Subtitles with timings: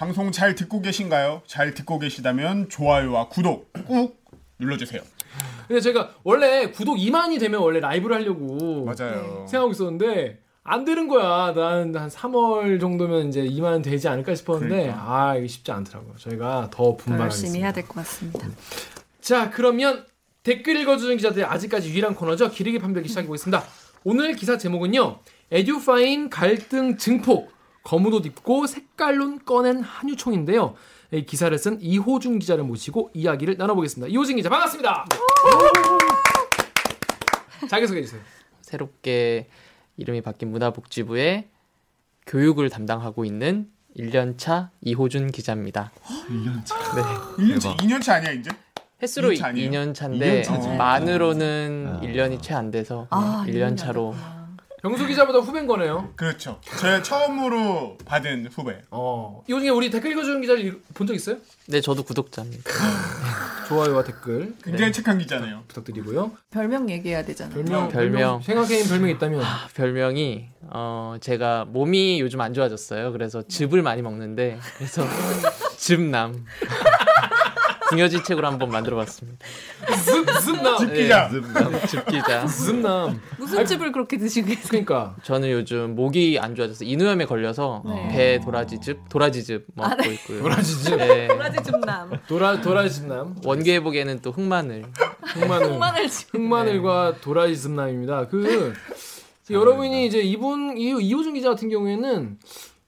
[0.00, 1.42] 방송 잘 듣고 계신가요?
[1.46, 4.16] 잘 듣고 계시다면 좋아요와 구독 꾹
[4.58, 5.02] 눌러주세요.
[5.68, 9.44] 근데 제가 원래 구독 2만이 되면 원래 라이브를 하려고 맞아요.
[9.46, 11.52] 생각하고 있었는데 안 되는 거야.
[11.54, 15.04] 난 한 3월 정도면 이제 2만 되지 않을까 싶었는데 그러니까.
[15.06, 16.14] 아 이게 쉽지 않더라고요.
[16.16, 17.24] 저희가 더더 분발하겠습니다.
[17.48, 18.48] 열심히 해야 될 것 같습니다.
[19.20, 20.06] 자 그러면
[20.44, 22.48] 댓글 읽어주는 기자들의 아직까지 유일한 코너죠.
[22.50, 23.64] 기르기 판별기 시작해 보겠습니다.
[24.04, 25.18] 오늘 기사 제목은요.
[25.50, 27.52] 에듀파인 갈등 증폭
[27.82, 30.74] 검은 옷 입고 색깔론 꺼낸 한유총인데요.
[31.12, 34.08] 이 기사를 쓴 이호준 기자를 모시고 이야기를 나눠보겠습니다.
[34.12, 35.06] 이호준 기자 반갑습니다.
[37.68, 38.20] 자기소개해 주세요.
[38.62, 39.48] 새롭게
[39.96, 41.48] 이름이 바뀐 문화복지부의
[42.26, 45.90] 교육을 담당하고 있는 1년차 이호준 기자입니다.
[46.28, 46.74] 1년차.
[46.94, 47.02] 네.
[47.44, 48.50] 1년차, 2년차 아니야 이제?
[49.02, 49.70] 횟수로 2년차 아니에요?
[49.70, 50.68] 2년 차인데 2년 차지.
[50.68, 52.00] 만으로는 아.
[52.02, 54.14] 1년이 채 안 돼서 아, 1년 차로
[54.82, 56.12] 병수 기자보다 후배인 거네요.
[56.16, 56.58] 그렇죠.
[56.80, 58.80] 제 처음으로 받은 후배.
[58.90, 59.42] 어.
[59.46, 61.36] 이 중에 우리 댓글 읽어주는 기자를 본 적 있어요?
[61.66, 62.62] 네, 저도 구독자입니다.
[63.68, 65.64] 좋아요와 댓글 굉장히 착한 기자네요.
[65.68, 66.32] 부탁드리고요.
[66.50, 67.54] 별명 얘기해야 되잖아요.
[67.54, 68.42] 별명, 별명.
[68.42, 73.12] 생각해낸 별명 있다면 아, 별명이 어 제가 몸이 요즘 안 좋아졌어요.
[73.12, 75.04] 그래서 즙을 많이 먹는데 그래서
[75.76, 76.44] 즙남.
[77.90, 79.44] 궁여지책으로 한번 만들어봤습니다.
[80.40, 80.78] 즙남.
[80.78, 81.28] 즙 기자.
[81.28, 82.46] 네, 즙기자.
[82.46, 83.20] 즙남.
[83.36, 84.66] 무슨 즙을 그렇게 드시고 계세요?
[84.68, 88.08] 그러니까 저는 요즘 목이 안 좋아져서 인후염에 걸려서 네.
[88.10, 90.42] 배 도라지즙, 도라지즙 먹고 있고요.
[90.42, 90.96] 도라지즙.
[90.96, 91.26] 네.
[91.26, 92.10] 도라지 즙남.
[92.28, 93.36] 도라 도라지즙남.
[93.44, 94.84] 원기 회복에는 또 흑마늘.
[95.22, 95.72] 흑마늘.
[95.72, 96.32] 흑마늘 즙.
[96.34, 98.28] 흑마늘과 도라지즙남입니다.
[98.28, 98.72] 그
[99.50, 102.38] 여러분이 이제 이분 이 이호준 기자 같은 경우에는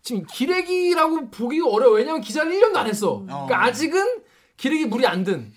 [0.03, 1.95] 지금 기레기라고 보기가 어려워.
[1.97, 3.23] 왜냐면 기자를 1년도 안 했어.
[3.27, 4.23] 그러니까 아직은
[4.63, 5.53] 기레기 물이 안 든.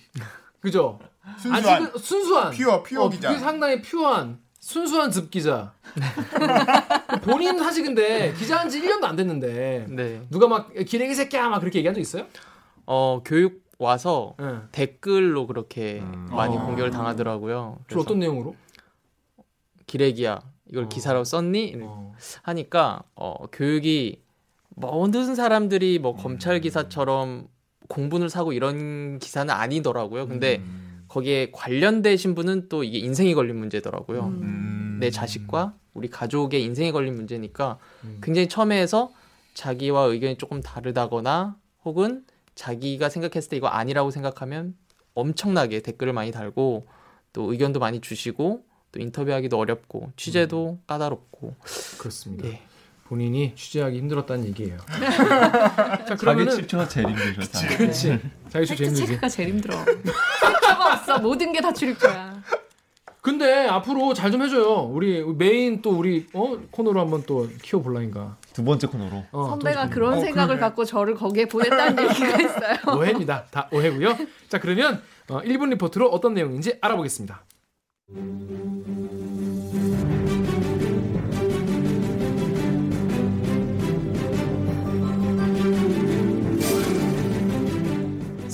[0.60, 0.98] 그죠?
[1.38, 1.84] 순수한.
[1.84, 2.52] 아직은 순수한.
[2.52, 3.30] 퓨어, 퓨어 어, 기자.
[3.30, 5.76] 그게 상당히 퓨어한 순수한 즙 기자.
[7.22, 10.26] 본인 사실 근데 기자한 지 1년도 안 됐는데 네.
[10.32, 12.26] 누가 막 기레기 새끼야 막 그렇게 얘기한 적 있어요?
[12.88, 14.70] 어 교육 와서 응.
[14.72, 16.28] 댓글로 그렇게 음.
[16.32, 16.66] 많이 어.
[16.66, 17.78] 공격을 당하더라고요.
[17.88, 18.56] 주로 어떤 내용으로?
[19.86, 20.42] 기레기야
[20.72, 20.90] 이걸 어.
[20.90, 21.76] 기사로 썼니?
[21.84, 22.16] 어.
[22.42, 24.24] 하니까 어 교육이
[24.70, 27.54] 모든 사람들이 뭐 검찰 기사처럼
[27.88, 30.28] 공분을 사고 이런 기사는 아니더라고요.
[30.28, 31.06] 근데 음.
[31.08, 34.26] 거기에 관련되신 분은 또 이게 인생이 걸린 문제더라고요.
[34.26, 34.98] 음.
[35.00, 38.20] 내 자식과 우리 가족의 인생이 걸린 문제니까 음.
[38.22, 39.12] 굉장히 처음에서
[39.54, 42.26] 자기와 의견이 조금 다르다거나 혹은
[42.56, 44.76] 자기가 생각했을 때 이거 아니라고 생각하면
[45.14, 46.88] 엄청나게 댓글을 많이 달고
[47.34, 51.56] 또 의견도 많이 주시고 또 인터뷰하기도 어렵고 취재도 까다롭고
[51.98, 52.48] 그렇습니다.
[52.48, 52.62] 예.
[53.06, 54.78] 본인이 취재하기 힘들었다는 얘기예요.
[54.90, 57.42] 자 자기 그러면은 체크가 제일 힘들죠.
[57.78, 58.20] 그렇지.
[58.50, 59.06] 자기 취재 힘들지.
[59.08, 59.76] 체크가 제일 힘들어.
[59.86, 61.20] 출입처가 없어.
[61.20, 62.36] 모든 게 다 출입처야.
[63.22, 64.82] 근데 앞으로 잘 좀 해줘요.
[64.92, 68.38] 우리 메인 또 우리 어 코너로 한번 또 키워 볼라니까.
[68.54, 69.24] 두 번째 코너로.
[69.32, 70.60] 어, 선배가 또 그런 어, 생각을 그러네.
[70.62, 72.78] 갖고 저를 거기에 보냈다는 얘기가 있어요.
[72.98, 73.46] 오해입니다.
[73.52, 74.18] 다 오해고요.
[74.50, 77.44] 자 그러면 어, 1분 리포트로 어떤 내용인지 알아보겠습니다.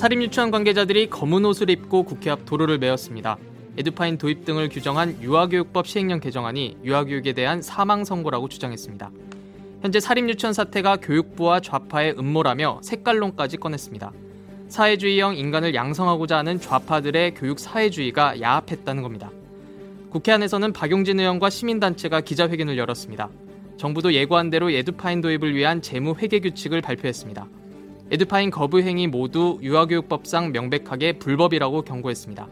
[0.01, 3.37] 사립유치원 관계자들이 검은 옷을 입고 국회 앞 도로를 메웠습니다.
[3.77, 9.11] 에듀파인 도입 등을 규정한 유아교육법 시행령 개정안이 유아교육에 대한 사망 선고라고 주장했습니다.
[9.83, 14.11] 현재 사립유치원 사태가 교육부와 좌파의 음모라며 색깔론까지 꺼냈습니다.
[14.69, 19.29] 사회주의형 인간을 양성하고자 하는 좌파들의 교육 사회주의가 야합했다는 겁니다.
[20.09, 23.29] 국회 안에서는 박용진 의원과 시민단체가 기자회견을 열었습니다.
[23.77, 27.60] 정부도 예고한 대로 에듀파인 도입을 위한 재무 회계 규칙을 발표했습니다.
[28.11, 32.45] 에듀파인 거부 행위 모두 유아교육법상 명백하게 불법이라고 경고했습니다.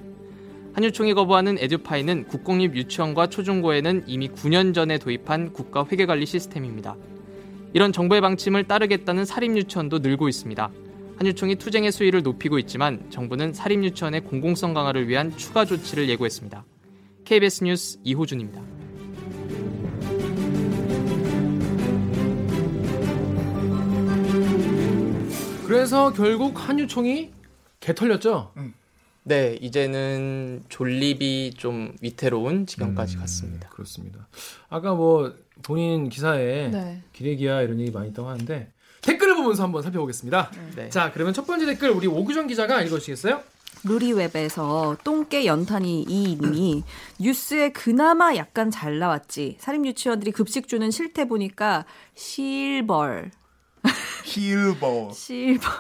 [0.72, 6.96] 한유총이 거부하는 에듀파인은 국공립 유치원과 초중고에는 이미 9년 전에 도입한 국가 회계관리 시스템입니다.
[7.74, 10.72] 이런 정부의 방침을 따르겠다는 사립유치원도 늘고 있습니다.
[11.18, 16.64] 한유총이 투쟁의 수위를 높이고 있지만 정부는 사립유치원의 공공성 강화를 위한 추가 조치를 예고했습니다.
[17.26, 18.79] KBS 뉴스 이호준입니다.
[25.70, 27.32] 그래서 결국 한유총이
[27.80, 28.52] 개 털렸죠.
[29.22, 33.70] 네, 이제는 존립이 좀 위태로운 지경까지 갔습니다.
[33.70, 34.28] 그렇습니다.
[34.70, 37.04] 아까 뭐 본인 기사에 네.
[37.14, 38.72] 기레기야 이런 얘기 많이 있다고 하는데
[39.02, 40.52] 댓글을 보면서 한번 살펴보겠습니다.
[40.76, 40.90] 네.
[40.90, 43.44] 자 그러면 첫 번째 댓글 우리 오규정 기자가 읽어주시겠어요?
[43.84, 46.84] 루리웹에서 똥개 연탄이 이님이
[47.20, 49.58] 뉴스에 그나마 약간 잘 나왔지.
[49.60, 51.86] 사립 유치원들이 급식 주는 실태 보니까
[52.16, 53.30] 실벌,
[54.26, 55.12] 힐버.
[55.14, 55.72] 실벌.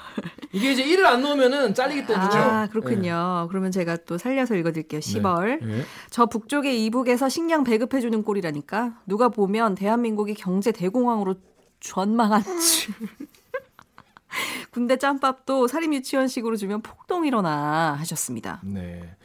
[0.51, 3.47] 이게 이제 일을 안 넣으면은 잘리기 때문에 아 그렇군요.
[3.49, 5.01] 그러면 제가 또 살려서 읽어드릴게요.
[5.01, 5.59] 시벌.
[5.61, 5.83] 네.
[6.09, 9.01] 저 북쪽의 이북에서 식량 배급해주는 꼴이라니까.
[9.05, 11.35] 누가 보면 대한민국이 경제 대공황으로
[11.79, 12.93] 전망한 줄.
[14.71, 18.61] 군대 짬밥도 사립 유치원식으로 주면 폭동 일어나 하셨습니다.
[18.63, 19.15] 네.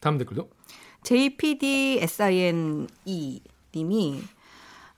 [0.00, 0.50] 다음 댓글도.
[1.02, 2.86] JPDSINE
[3.74, 4.22] 님이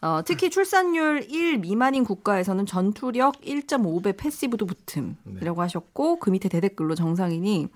[0.02, 7.68] 어, 특히 출산율 1 미만인 국가에서는 전투력 1.5배 패시브도 붙음이라고 하셨고 그 밑에 대댓글로 정상인이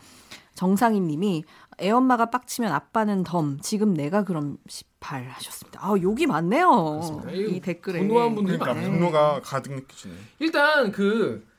[0.54, 1.44] 정상인 님이
[1.80, 5.80] 애 엄마가 빡치면 아빠는 덤 지금 내가 그럼 18 하셨습니다.
[5.82, 6.70] 아 욕이 많네요.
[6.70, 7.30] 그렇습니다.
[7.30, 8.92] 이 댓글에 분노한 분들이 그러니까 많아요.
[8.92, 10.14] 분노가 가득 느껴지네.
[10.40, 11.56] 일단 그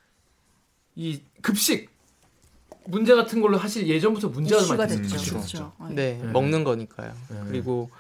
[0.98, 1.90] 이 급식
[2.86, 5.16] 문제 같은 걸로 사실 예전부터 문제가 많이 됐죠.
[5.16, 5.34] 됐죠.
[5.36, 5.74] 그렇죠.
[5.92, 6.32] 네, 네.
[6.32, 7.14] 먹는 거니까요.
[7.30, 7.42] 네.
[7.48, 7.92] 그리고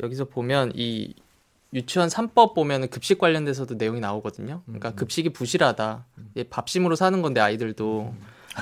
[0.00, 1.14] 여기서 보면 이
[1.76, 4.62] 유치원 3법 보면은 급식 관련돼서도 내용이 나오거든요.
[4.64, 4.96] 그러니까 음.
[4.96, 6.06] 급식이 부실하다.
[6.36, 8.14] 예, 밥심으로 사는 건데 아이들도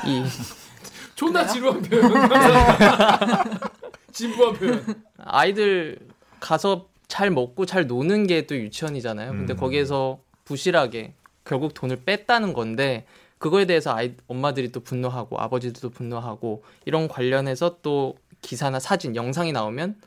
[0.06, 0.24] 이
[1.14, 2.12] 존나 지루한 표현.
[4.12, 5.02] 진부한 표현.
[5.18, 5.98] 아이들
[6.40, 9.30] 가서 잘 먹고 잘 노는 게 또 유치원이잖아요.
[9.30, 9.56] 근데 음.
[9.56, 11.14] 거기에서 부실하게
[11.44, 13.06] 결국 돈을 뺐다는 건데
[13.38, 20.00] 그거에 대해서 아이 엄마들이 또 분노하고 아버지들도 분노하고 이런 관련해서 또 기사나 사진, 영상이 나오면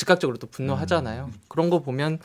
[0.00, 1.30] 즉각적으로 또 분노하잖아요.
[1.48, 2.18] 그런 거 보면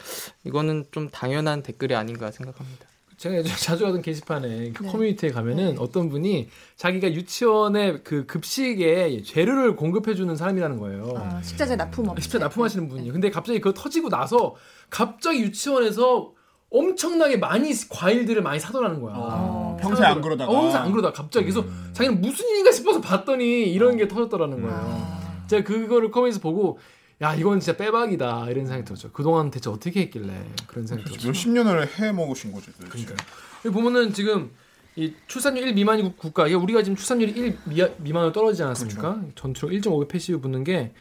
[0.45, 2.85] 이거는 좀 당연한 댓글이 아닌가 생각합니다.
[3.17, 4.91] 제가 예전에 자주 가던 게시판에 그 네.
[4.91, 11.13] 커뮤니티에 가면은 어떤 분이 자기가 유치원에 그 급식에 재료를 공급해주는 사람이라는 거예요.
[11.17, 12.21] 아, 식자재 납품 업.
[12.21, 13.11] 식자재 납품하시는 분이.
[13.11, 14.55] 근데 갑자기 그거 터지고 나서
[14.89, 16.31] 갑자기 유치원에서
[16.69, 19.13] 엄청나게 많이 과일들을 많이 사더라는 거야.
[19.17, 20.51] 어, 평소에 안 그러다가.
[20.51, 25.25] 어, 평소에 안 그러다가 갑자기 그래서 자기는 무슨 일인가 싶어서 봤더니 이런 게 터졌더라는 거예요.
[25.47, 26.79] 제가 그거를 커뮤니티에서 보고
[27.21, 29.11] 야 이건 진짜 빼박이다 이런 생각이 들었죠.
[29.11, 30.33] 그동안 대체 어떻게 했길래
[30.67, 31.27] 그런 생각이 들었죠.
[31.29, 32.71] 몇십 년을 해 먹으신 거죠.
[32.73, 32.89] 도대체.
[32.89, 33.17] 그러니까요.
[33.65, 34.51] 여기 보면은 지금
[34.97, 39.21] 이 출산율 1 미만이 국- 국가 이게 우리가 지금 출산율이 1 미, 미만으로 떨어지지 않았습니까?
[39.35, 40.93] 전투력 1.5배 passive 붙는 게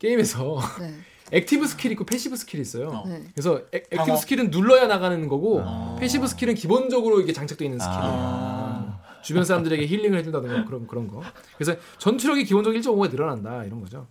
[0.00, 0.94] 게임에서 네.
[1.32, 3.04] active skill 있고 passive skill이 있어요.
[3.06, 3.24] 네.
[3.34, 4.16] 그래서 액, active 방어.
[4.16, 5.96] skill은 눌러야 나가는 거고 아.
[5.98, 8.02] passive skill은 기본적으로 이게 장착되어 있는 skill이에요.
[8.04, 9.00] 아.
[9.22, 11.20] 주변 사람들에게 힐링을 해준다든가 그런 그런 거.
[11.56, 14.06] 그래서 전투력이 기본적으로 1.5가 늘어난다 이런 거죠.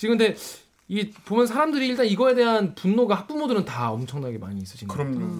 [0.00, 0.34] 지금 근데
[0.88, 5.12] 이 보면 사람들이 일단 이거에 대한 분노가 학부모들은 다 엄청나게 많이 있으신 거예요.
[5.12, 5.30] 그럼요.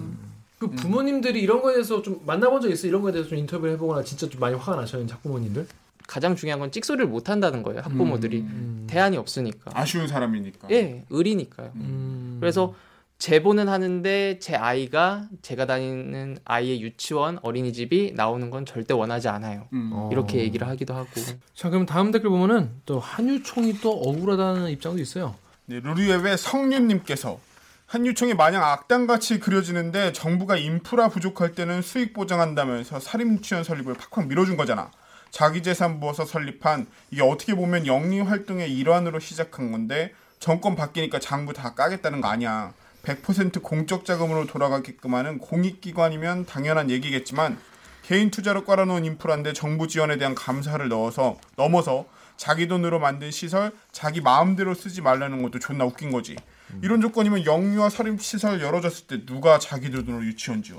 [0.59, 2.89] 그 부모님들이 이런 거에 대해서 좀 만나본 적 있어요?
[2.89, 5.65] 이런 거에 대해서 좀 인터뷰를 해보거나 진짜 좀 많이 화가 나셨는지 학부모님들?
[6.05, 7.81] 가장 중요한 건 찍소리를 못 한다는 거예요.
[7.81, 8.83] 학부모들이 음.
[8.87, 9.71] 대안이 없으니까.
[9.73, 10.67] 아쉬운 사람이니까.
[10.69, 11.71] 예, 의리니까요.
[11.77, 12.37] 음.
[12.39, 12.75] 그래서
[13.21, 19.67] 제보는 하는데 제 아이가 제가 다니는 아이의 유치원 어린이집이 나오는 건 절대 원하지 않아요.
[19.73, 19.91] 음.
[19.93, 20.09] 어.
[20.11, 21.09] 이렇게 얘기를 하기도 하고.
[21.53, 25.35] 자 그럼 다음 댓글 보면은 또 한유총이 또 억울하다는 입장도 있어요.
[25.67, 27.39] 네, 루리앱의 성윤님께서
[27.85, 34.89] 한유총이 마냥 악당같이 그려지는데 정부가 인프라 부족할 때는 수익 보장한다면서 사립유치원 설립을 팍팍 밀어준 거잖아.
[35.29, 41.53] 자기 재산 부어서 설립한 이게 어떻게 보면 영리 활동의 일환으로 시작한 건데 정권 바뀌니까 장부
[41.53, 42.73] 다 까겠다는 거 아니야.
[43.03, 47.57] 100% 공적 자금으로 돌아가게끔 하는 공익기관이면 당연한 얘기겠지만
[48.03, 52.05] 개인 투자로 깔아놓은 인프라인데 정부 지원에 대한 감사를 넣어서 넘어서
[52.37, 56.35] 자기 돈으로 만든 시설 자기 마음대로 쓰지 말라는 것도 존나 웃긴 거지.
[56.81, 60.77] 이런 조건이면 영유아 사립 시설 열어줬을 때 누가 자기들 돈으로 유치원 지어?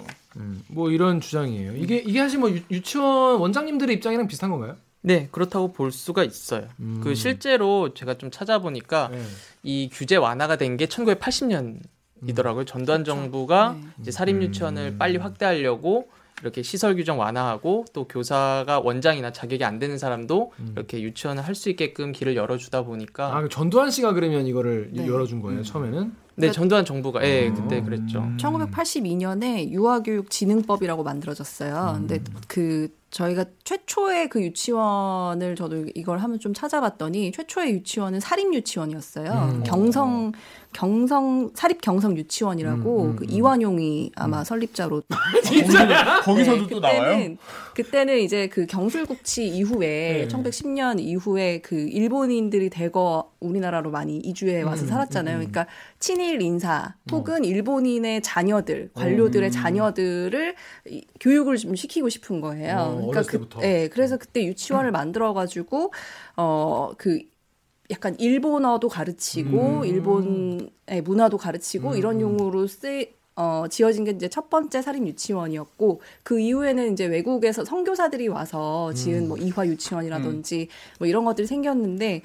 [0.69, 1.77] 뭐 이런 주장이에요.
[1.77, 4.77] 이게 이게 사실 뭐 유, 유치원 원장님들의 입장이랑 비슷한 건가요?
[5.03, 6.69] 네, 그렇다고 볼 수가 있어요.
[7.03, 9.23] 그 실제로 제가 좀 찾아보니까 네.
[9.63, 11.79] 이 규제 완화가 된 게 1980년
[12.27, 12.65] 이더라고요.
[12.65, 13.89] 전두환 정부가 네.
[14.01, 16.09] 이제 사립 유치원을 빨리 확대하려고
[16.41, 21.70] 이렇게 시설 규정 완화하고 또 교사가 원장이나 자격이 안 되는 사람도 이렇게 유치원을 할 수
[21.70, 25.06] 있게끔 길을 열어주다 보니까 아, 그 전두환 씨가 그러면 이거를 네.
[25.06, 26.13] 열어준 거예요 처음에는.
[26.34, 27.55] 네 전두환 정부가 예 음.
[27.55, 28.27] 그때 그랬죠.
[28.39, 31.94] 1982년에 유아교육진흥법이라고 만들어졌어요.
[31.98, 39.31] 근데 그 저희가 최초의 그 유치원을 저도 이걸 하면 좀 찾아봤더니 최초의 유치원은 사립 유치원이었어요.
[39.31, 39.62] 음.
[39.65, 40.32] 경성
[40.72, 43.31] 경성 사립 경성 유치원이라고 음, 음, 그 음.
[43.31, 45.03] 이완용이 아마 설립자로
[45.44, 46.22] 진짜야?
[46.22, 47.36] 거기서도 또 나와요?
[47.74, 50.29] 그때는 이제 그 경술국치 이후에 네.
[50.29, 55.36] 1910년 이후에 그 일본인들이 대거 우리나라로 많이 이주해 와서 음, 살았잖아요.
[55.36, 55.50] 음, 음.
[55.50, 55.67] 그러니까
[55.98, 59.50] 친일 인사 혹은 일본인의 자녀들, 관료들의 음.
[59.50, 60.55] 자녀들을
[60.88, 62.76] 이- 교육을 좀 시키고 싶은 거예요.
[62.76, 63.60] 어, 그러니까 그, 때부터.
[63.60, 65.93] 네, 그래서 그때 유치원을 만들어 가지고
[66.36, 67.20] 어그
[67.91, 69.84] 약간 일본어도 가르치고 음.
[69.84, 71.96] 일본의 문화도 가르치고 음.
[71.96, 77.65] 이런 용으로 쓰 어, 지어진 게 이제 첫 번째 사립 유치원이었고 그 이후에는 이제 외국에서
[77.65, 79.29] 선교사들이 와서 지은 음.
[79.29, 82.22] 뭐 이화 유치원이라든지 뭐 이런 것들이 생겼는데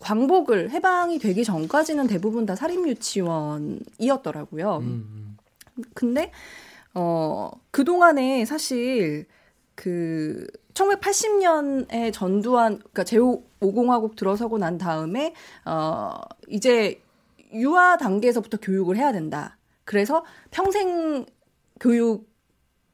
[0.00, 4.78] 광복을 해방이 되기 전까지는 대부분 다 사립 유치원이었더라고요.
[4.82, 5.38] 음,
[5.94, 6.30] 근데
[6.92, 9.24] 어 그동안에 사실
[9.74, 15.32] 그 1980년에 전두환 그러니까 제5공화국 들어서고 난 다음에
[15.64, 16.12] 어
[16.48, 17.00] 이제
[17.54, 19.53] 유아 단계에서부터 교육을 해야 된다.
[19.84, 21.26] 그래서 평생
[21.80, 22.32] 교육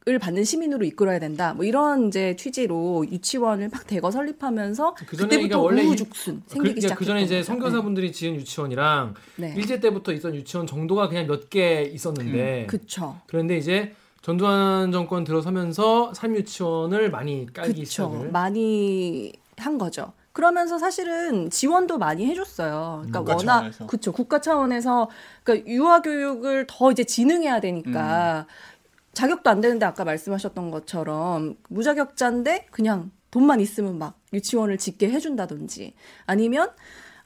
[0.08, 1.52] 을 받는 시민으로 이끌어야 된다.
[1.52, 6.42] 뭐 이런 이제 취지로 유치원을 막 대거 설립하면서 그그 전에 때부터 그러니까 원래 이- 우후죽순
[6.46, 7.42] 그, 생기기 시작했던 그 전에 이제.
[7.42, 9.52] 선교사분들이 지은 유치원이랑 네.
[9.58, 13.20] 일제 때부터 있던 유치원 정도가 그냥 몇 개 있었는데 그쵸.
[13.26, 17.84] 그런데 이제 전두환 정권 들어서면서 삼유치원을 많이 깔기 그쵸.
[17.90, 20.14] 시작을 많이 한 거죠.
[20.32, 23.04] 그러면서 사실은 지원도 많이 해줬어요.
[23.08, 23.86] 그러니까 국가 워낙 차원에서.
[23.86, 25.10] 그쵸 국가 차원에서
[25.42, 28.52] 그러니까 유아 교육을 더 이제 진흥해야 되니까 음.
[29.12, 35.94] 자격도 안 되는데 아까 말씀하셨던 것처럼 무자격자인데 그냥 돈만 있으면 막 유치원을 짓게 해준다든지
[36.26, 36.70] 아니면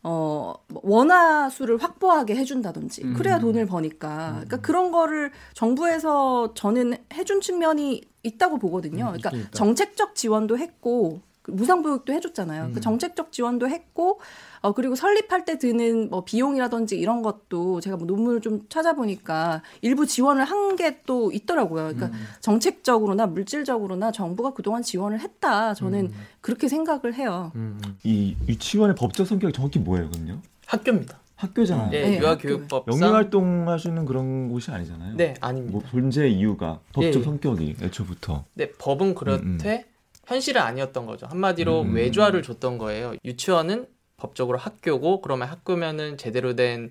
[0.03, 3.15] 어, 뭐 원화 수를 확보하게 해준다든지 음.
[3.15, 9.13] 그래야 돈을 버니까 그러니까 그런 거를 정부에서 저는 해준 측면이 있다고 보거든요.
[9.13, 9.51] 음, 그러니까 있다.
[9.53, 12.71] 정책적 지원도 했고 그 무상교육도 해줬잖아요.
[12.73, 12.81] 그 음.
[12.81, 14.21] 정책적 지원도 했고
[14.61, 20.07] 어 그리고 설립할 때 드는 뭐 비용이라든지 이런 것도 제가 뭐 논문을 좀 찾아보니까 일부
[20.07, 21.85] 지원을 한 게 또 있더라고요.
[21.95, 22.13] 그러니까 음.
[22.41, 25.75] 정책적으로나 물질적으로나 정부가 그동안 지원을 했다.
[25.75, 27.53] 저는 그렇게 생각을 해요.
[27.55, 27.99] 음, 음.
[28.05, 30.39] 이 유치원의 법적 성격이 정확히 뭐예요, 그럼요?
[30.67, 31.21] 학교입니다.
[31.37, 31.91] 학교잖아요.
[31.93, 35.17] 예, 네, 유아교육법상 영리 활동 하시는 그런 곳이 아니잖아요.
[35.17, 35.73] 네, 아닙니다.
[35.79, 37.23] 뭐 존재 이유가 법적 예, 예.
[37.23, 38.45] 성격이 애초부터.
[38.55, 39.85] 네, 법은 그렇되
[40.27, 41.27] 현실은 아니었던 거죠.
[41.27, 41.95] 한마디로 음.
[41.95, 43.15] 외주화를 줬던 거예요.
[43.25, 46.89] 유치원은 법적으로 학교고 그러면 학교면은 제대로 된뭐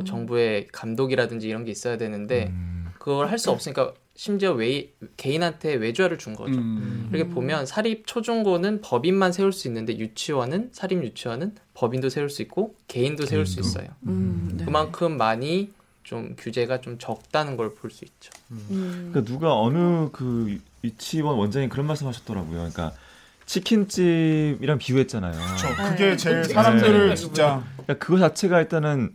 [0.00, 0.04] 음.
[0.04, 2.86] 정부의 감독이라든지 이런 게 있어야 되는데 음.
[2.98, 6.54] 그걸 할 수 없으니까 심지어 외, 개인한테 외주화를 준 거죠.
[6.58, 7.10] 음.
[7.12, 12.74] 이렇게 보면 사립 초중고는 법인만 세울 수 있는데 유치원은 사립 유치원은 법인도 세울 수 있고
[12.88, 13.68] 개인도 세울 수 개인도.
[13.68, 13.88] 있어요.
[14.06, 14.64] 음, 네.
[14.64, 15.70] 그만큼 많이
[16.02, 18.30] 좀 규제가 좀 적다는 걸 볼 수 있죠.
[18.52, 19.10] 음.
[19.12, 22.56] 그러니까 누가 어느 그 유치원 원장이 그런 말씀하셨더라고요.
[22.56, 22.92] 그러니까
[23.46, 25.32] 치킨집이랑 비유했잖아요.
[25.32, 25.68] 그쵸.
[25.68, 25.88] 네.
[25.90, 26.48] 그게 제일 네.
[26.48, 27.14] 사람들을 네.
[27.14, 29.12] 진짜 그러니까 그거 자체가 일단은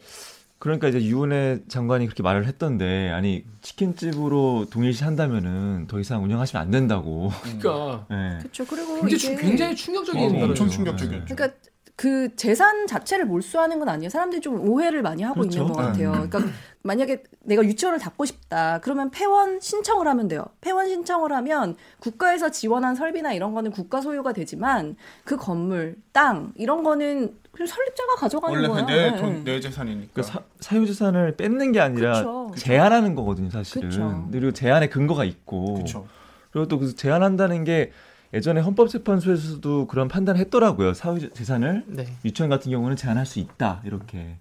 [0.59, 6.69] 그러니까 이제 유은혜 장관이 그렇게 말을 했던데 아니 치킨집으로 동일시 한다면은 더 이상 운영하시면 안
[6.71, 7.31] 된다고.
[7.41, 8.37] 그러니까 네.
[8.39, 8.65] 그렇죠.
[8.65, 10.45] 그리고 굉장히, 이게 추- 굉장히 충격적인 어.
[10.45, 11.35] 엄청 충격적이었죠.
[11.35, 11.57] 그러니까
[12.01, 14.09] 그 재산 자체를 몰수하는 건 아니에요.
[14.09, 15.59] 사람들이 좀 오해를 많이 하고 그렇죠.
[15.59, 16.07] 있는 것 같아요.
[16.13, 16.29] 음.
[16.29, 18.79] 그러니까 만약에 내가 유치원을 닫고 싶다.
[18.81, 20.43] 그러면 폐원 신청을 하면 돼요.
[20.61, 26.81] 폐원 신청을 하면 국가에서 지원한 설비나 이런 거는 국가 소유가 되지만 그 건물, 땅 이런
[26.81, 28.85] 거는 그냥 설립자가 가져가는 원래 거예요.
[28.87, 29.17] 그내 네.
[29.17, 30.09] 돈내 재산이니까.
[30.15, 32.51] 그 사, 사유 재산을 뺏는 게 아니라 그쵸.
[32.55, 33.89] 제한하는 거거든요, 사실은.
[33.89, 34.27] 그쵸.
[34.31, 35.75] 그리고 제한의 근거가 있고.
[35.75, 36.07] 그렇죠.
[36.49, 37.91] 그리고 또 그 제한한다는 게
[38.33, 40.93] 예전에 헌법재판소에서도 그런 판단을 했더라고요.
[40.93, 42.07] 사유재산을 네.
[42.23, 44.37] 유치원 같은 경우는 제한할 수 있다 이렇게.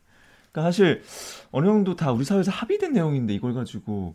[0.53, 1.03] 그러니까 사실
[1.51, 4.15] 어느 정도 다 우리 사회에서 합의된 내용인데 이걸 가지고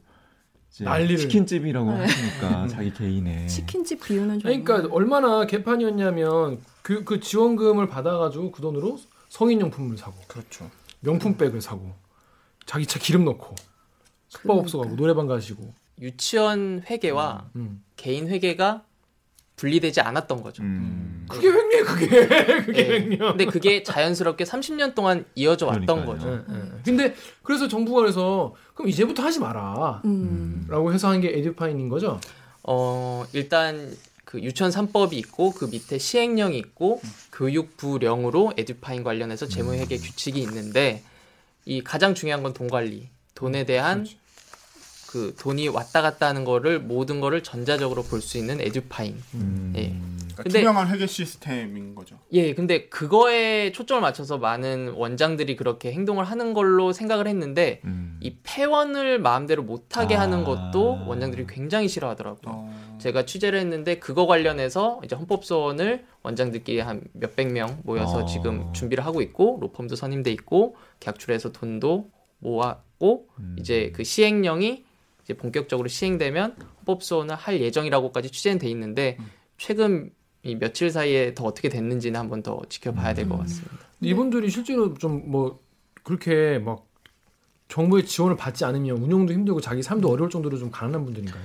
[0.79, 1.17] 난리를.
[1.17, 2.00] 치킨집이라고 네.
[2.00, 9.00] 하시니까 자기 개인의 치킨집 비유는 좀 그러니까 얼마나 개판이었냐면 그, 그 지원금을 받아가지고 그 돈으로
[9.29, 10.70] 성인용품을 사고 그렇죠.
[11.01, 11.94] 명품백을 사고
[12.65, 13.55] 자기 차 기름 넣고
[14.27, 17.84] 숙박업소 가고 노래방 가시고 유치원 회계와 음.
[17.96, 18.84] 개인 회계가
[19.55, 20.63] 분리되지 않았던 거죠.
[20.63, 21.25] 음.
[21.29, 22.27] 그게 횡령 그게
[22.65, 22.93] 그게 예.
[23.00, 26.17] 횡령 근데 그게 자연스럽게 30년 동안 이어져 왔던 그러니까요.
[26.17, 26.43] 거죠.
[26.50, 26.81] 예, 예.
[26.83, 30.65] 근데 그래서 정부가 그래서 그럼 이제부터 하지 마라 음.
[30.69, 32.19] 라고 해서 한 게 에듀파인인 거죠
[32.63, 33.95] 어, 일단
[34.25, 37.00] 그 유치원 3법이 있고 그 밑에 시행령이 있고
[37.31, 41.03] 교육부령으로 에듀파인 관련해서 재무회계 규칙이 있는데
[41.65, 43.09] 이 가장 중요한 건 돈 관리.
[43.35, 44.17] 돈에 대한 그렇지.
[45.15, 49.15] 그 돈이 왔다 갔다 하는 거를 모든 거를 전자적으로 볼 수 있는 에듀파인.
[49.36, 49.72] 음.
[49.77, 49.93] 예.
[50.34, 52.17] 그러니까 근데- 투명한 회계 시스템인 거죠.
[52.34, 58.17] 예, 근데 그거에 초점을 맞춰서 많은 원장들이 그렇게 행동을 하는 걸로 생각을 했는데 음.
[58.19, 60.22] 이 폐원을 마음대로 못하게 아.
[60.22, 62.41] 하는 것도 원장들이 굉장히 싫어하더라고요.
[62.53, 62.98] 어...
[63.00, 68.25] 제가 취재를 했는데 그거 관련해서 이제 헌법소원을 원장들끼리 한 몇백 명 모여서 어.
[68.25, 73.55] 지금 준비를 하고 있고 로펌도 선임돼 있고 계약출에서 돈도 모았고 음.
[73.60, 74.84] 이제 그 시행령이
[75.25, 79.17] 이제 본격적으로 시행되면 헌법 소원을 할 예정이라고까지 취재는 돼 있는데
[79.58, 80.12] 최근
[80.44, 83.41] 이 며칠 사이에 더 어떻게 됐는지는 한번 더 지켜봐야 될것 음.
[83.41, 83.77] 같습니다.
[84.01, 85.65] 이분들이 실제로 좀 뭐
[86.05, 86.88] 그렇게 막
[87.67, 91.44] 정부의 지원을 받지 않으면 운영도 힘들고 자기 삶도 어려울 정도로 좀 가난한 분들인가요?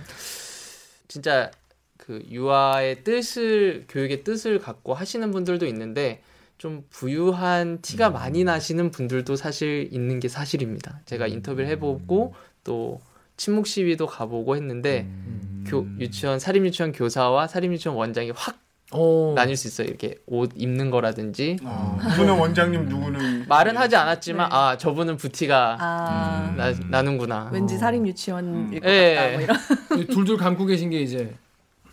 [1.08, 1.50] 진짜
[1.96, 6.22] 그 유아의 뜻을 교육의 뜻을 갖고 하시는 분들도 있는데
[6.58, 11.00] 좀 부유한 티가 많이 나시는 분들도 사실 있는 게 사실입니다.
[11.06, 13.00] 제가 인터뷰를 해보고 또
[13.40, 15.64] 친묵 시위도 가보고 했는데 음.
[15.66, 18.58] 교, 유치원 사립 유치원 교사와 사립 유치원 원장이 확
[18.92, 19.32] 어.
[19.34, 19.86] 나뉠 수 있어요.
[19.88, 24.54] 이렇게 옷 입는 거라든지 어, 누구는 원장님 누구는 말은 하지 않았지만 네.
[24.54, 26.56] 아 저분은 부티가 아 음.
[26.58, 27.48] 나, 나는구나.
[27.50, 29.14] 왠지 사립 유치원일 것 예.
[29.14, 29.32] 같다.
[29.32, 29.56] 뭐 이런.
[30.14, 31.34] 둘둘 감고 계신 게 이제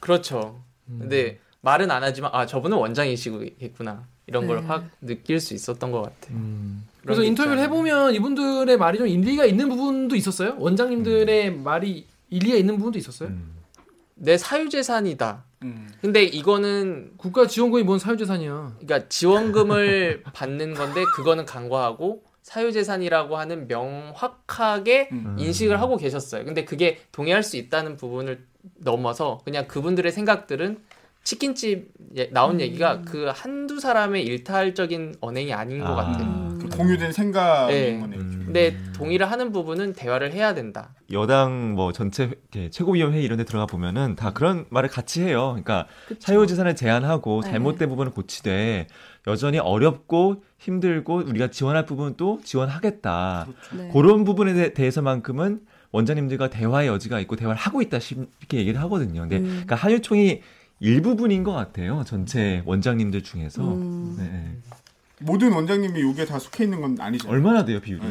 [0.02, 0.62] 그렇죠.
[0.90, 0.98] 음.
[1.00, 4.68] 근데 말은 안 하지만 아 저분은 원장이시겠구나 이런 걸 네.
[4.68, 6.38] 확 느낄 수 있었던 것 같아요.
[6.38, 6.86] 음.
[7.02, 7.60] 그래서 게 인터뷰를.
[7.60, 10.56] 해보면 이분들의 말이 좀 일리가 있는 부분도 있었어요.
[10.60, 13.30] 원장님들의 말이 일리가 있는 부분도 있었어요.
[13.30, 13.56] 음.
[14.16, 15.44] 내 사유재산이다.
[15.64, 15.88] 음.
[16.02, 18.76] 근데 이거는 국가 지원금이 뭔 사유재산이야.
[18.80, 25.36] 그러니까 지원금을 받는 건데 그거는 간과하고 사유재산이라고 하는 명확하게 음.
[25.40, 26.44] 인식을 하고 계셨어요.
[26.46, 28.46] 근데 그게 동의할 수 있다는 부분을
[28.78, 30.80] 넘어서 그냥 그분들의 생각들은
[31.32, 35.96] 치킨집 예- 나온 얘기가 그 한두 사람의 일탈적인 언행이 아닌 것 아.
[35.96, 36.24] 같아요.
[36.26, 36.58] 음.
[36.58, 38.00] 그 공유된 생각인 네.
[38.00, 38.16] 거네.
[38.16, 38.42] 음.
[38.46, 40.96] 근데 동의를 하는 부분은 대화를 해야 된다.
[41.12, 42.32] 여당 뭐 전체
[42.72, 45.48] 최고위원회 이런 데 들어가 보면은 다 그런 말을 같이 해요.
[45.50, 45.88] 그러니까
[46.20, 47.50] 사유재산을 제한하고 네.
[47.52, 48.88] 잘못된 부분을 고치되
[49.28, 53.48] 여전히 어렵고 힘들고 우리가 지원할 부분도 지원하겠다.
[53.74, 53.90] 네.
[53.92, 55.60] 그런 부분에 대- 대해서만큼은
[55.92, 57.98] 원장님들과 대화의 여지가 있고 대화를 하고 있다
[58.40, 59.22] 이렇게 얘기를 하거든요.
[59.22, 59.44] 근데 음.
[59.66, 60.42] 그러니까 한유총이
[60.80, 62.04] 일부분인 것 같아요.
[62.06, 64.16] 전체 원장님들 중에서 음.
[64.18, 64.58] 네.
[65.20, 67.30] 모든 원장님이 여기에 다 속해 있는 건 아니죠.
[67.30, 68.04] 얼마나 돼요 비율이?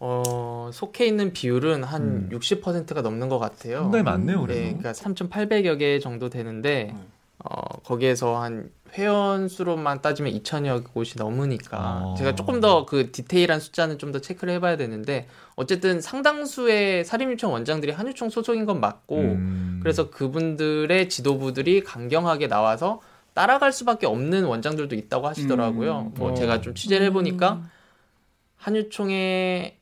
[0.00, 2.28] 어, 속해 있는 비율은 한 음.
[2.32, 3.82] 60%가 넘는 것 같아요.
[3.82, 4.40] 상당히 많네요.
[4.40, 4.46] 음.
[4.46, 4.60] 그래도.
[4.60, 6.96] 네, 그러니까 3,800여 개 정도 되는데 네.
[7.38, 12.14] 어, 거기에서 한 회원 수로만 따지면 2천여 곳이 넘으니까 아.
[12.16, 17.90] 제가 조금 더 그 디테일한 숫자는 좀 더 체크를 해봐야 되는데 어쨌든 상당수의 사립유치원 원장들이
[17.92, 19.80] 한유총 소속인 건 맞고 음.
[19.82, 23.00] 그래서 그분들의 지도부들이 강경하게 나와서
[23.32, 26.12] 따라갈 수밖에 없는 원장들도 있다고 하시더라고요.
[26.12, 26.14] 음.
[26.16, 26.34] 뭐 어.
[26.34, 27.70] 제가 좀 취재를 해보니까 음.
[28.56, 29.76] 한유총의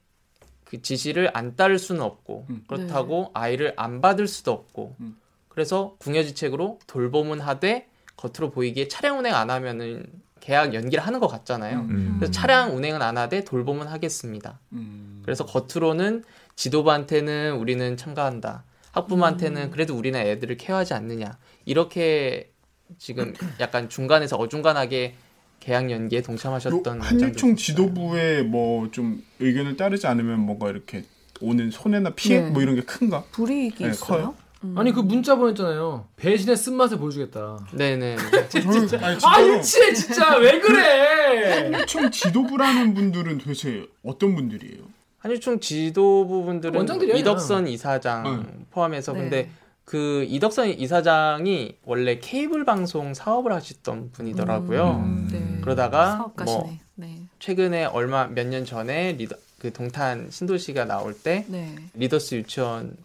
[0.65, 2.65] 그 지시를 안 따를 수는 없고 음.
[2.67, 5.17] 그렇다고 아이를 안 받을 수도 없고 음.
[5.49, 7.89] 그래서 궁여지책으로 돌봄은 하되
[8.23, 10.05] 겉으로 보이기에 차량 운행 안 하면은
[10.41, 11.81] 계약 연기를 하는 것 같잖아요.
[11.81, 12.17] 음.
[12.19, 14.61] 그래서 차량 운행은 안 하되 돌봄은 하겠습니다.
[14.73, 15.23] 음.
[15.25, 16.25] 그래서 겉으로는
[16.57, 18.65] 지도부한테는 우리는 참가한다.
[18.93, 21.39] 학부모한테는 그래도 우리는 애들을 케어하지 않느냐.
[21.65, 22.53] 이렇게
[22.99, 25.15] 지금 약간 중간에서 어중간하게
[25.61, 31.05] 계약 연기에 요 동참하셨던 원장들 지도부의 뭐 좀 의견을 따르지 않으면 뭔가 이렇게
[31.41, 32.51] 오는 손해나 피해 네.
[32.51, 33.25] 뭐 이런 게 큰가?
[33.33, 34.21] 불이익이 네, 있어요?
[34.21, 34.35] 커요.
[34.65, 34.79] 음.
[34.79, 36.07] 아니 그 문자 보냈잖아요.
[36.17, 37.59] 배신의 쓴맛을 보여주겠다.
[37.73, 38.17] 네네.
[38.49, 41.71] 저는 아니 아 진짜로 유치해 진짜 왜 그래?
[41.73, 44.83] 한유총 지도부라는 분들은 도대체 어떤 분들이에요?
[45.19, 48.67] 한유총 지도부 분들은 원장들이야, 이덕선 이사장 응.
[48.71, 49.19] 포함해서 네.
[49.21, 49.51] 근데
[49.85, 55.03] 그 이덕선 이사장이 원래 케이블 방송 사업을 하셨던 분이더라고요.
[55.05, 55.29] 음.
[55.31, 55.59] 네.
[55.61, 56.59] 그러다가 사업가시네.
[56.59, 57.19] 뭐 네.
[57.41, 61.75] 최근에 얼마 몇 년 전에 리더 그 동탄 신도시가 나올 때 네.
[61.95, 62.97] 리더스 유치원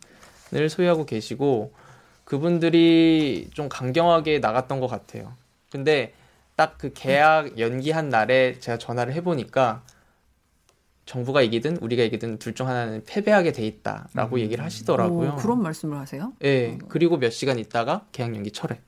[0.53, 1.73] 을 소유하고 계시고
[2.23, 5.33] 그분들이 좀 강경하게 나갔던 것 같아요.
[5.71, 6.13] 근데
[6.55, 9.83] 딱 그 계약 연기한 날에 제가 전화를 해보니까
[11.05, 15.33] 정부가 이기든 우리가 이기든 둘 중 하나는 패배하게 돼 있다라고 얘기를 하시더라고요.
[15.33, 16.33] 오, 그런 말씀을 하세요?
[16.43, 16.77] 예.
[16.89, 18.81] 그리고 몇 시간 있다가 계약 연기 철회가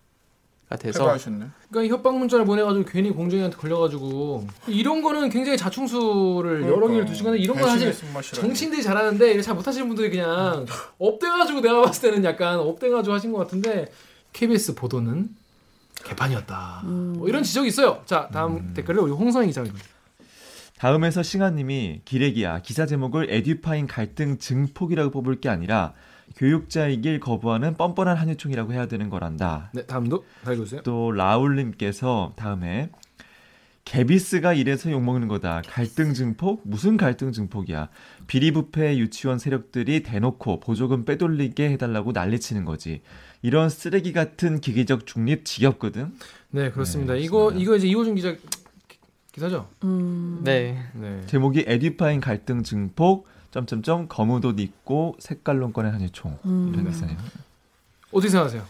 [0.78, 1.46] 돼서 패배하셨네.
[1.72, 7.60] 그러니까 협박 문자를 보내가지고 괜히 공정이한테 걸려가지고 이런 거는 굉장히 자충수를 여러 개를 두시거나 이런
[7.60, 7.94] 건 사실.
[8.34, 10.66] 정치인들이 잘하는데 잘 못하시는 분들이 그냥
[11.00, 13.92] up돼가지고 내가 봤을 때는 약간 up돼가지고 하신 것 같은데
[14.34, 15.30] KBS 보도는
[16.04, 16.82] 개판이었다.
[16.84, 17.14] 음.
[17.18, 18.02] 뭐 이런 지적이 있어요.
[18.06, 20.00] 자 다음 댓글을 우리 홍성희 읽어주세요.
[20.78, 25.94] 다음에서 싱아님이 기레기야 기사 제목을 에듀파인 갈등 증폭이라고 뽑을 게 아니라
[26.36, 29.72] 교육자이길 거부하는 뻔뻔한 한유총이라고 해야 되는 거란다.
[29.74, 30.82] 네 다음도 다 읽어주세요.
[30.84, 32.90] 또 라울님께서 다음에
[33.86, 35.64] 개비스가 이래서 욕먹는 거다.
[35.68, 36.62] 갈등 증폭?
[36.64, 37.90] 무슨 갈등 증폭이야.
[38.28, 43.02] 비리부패 유치원 세력들이 대놓고 보조금 빼돌리게 해달라고 난리치는 거지.
[43.42, 46.14] 이런 쓰레기 같은 기계적 중립 지겹거든.
[46.52, 47.14] 네 그렇습니다.
[47.14, 47.52] 네, 이거.
[47.52, 49.00] 이거 이제 이호준 기자 기-
[49.32, 49.70] 기사죠.
[49.84, 50.42] 음.
[50.44, 50.78] 네.
[50.94, 51.22] 네.
[51.26, 56.72] 제목이 에듀파인 갈등 증폭 점점점 검은 옷 입고 색깔론 꺼낸 한유총 음.
[56.74, 57.18] 이런 기사예요.
[58.12, 58.66] 어떻게 생각하세요?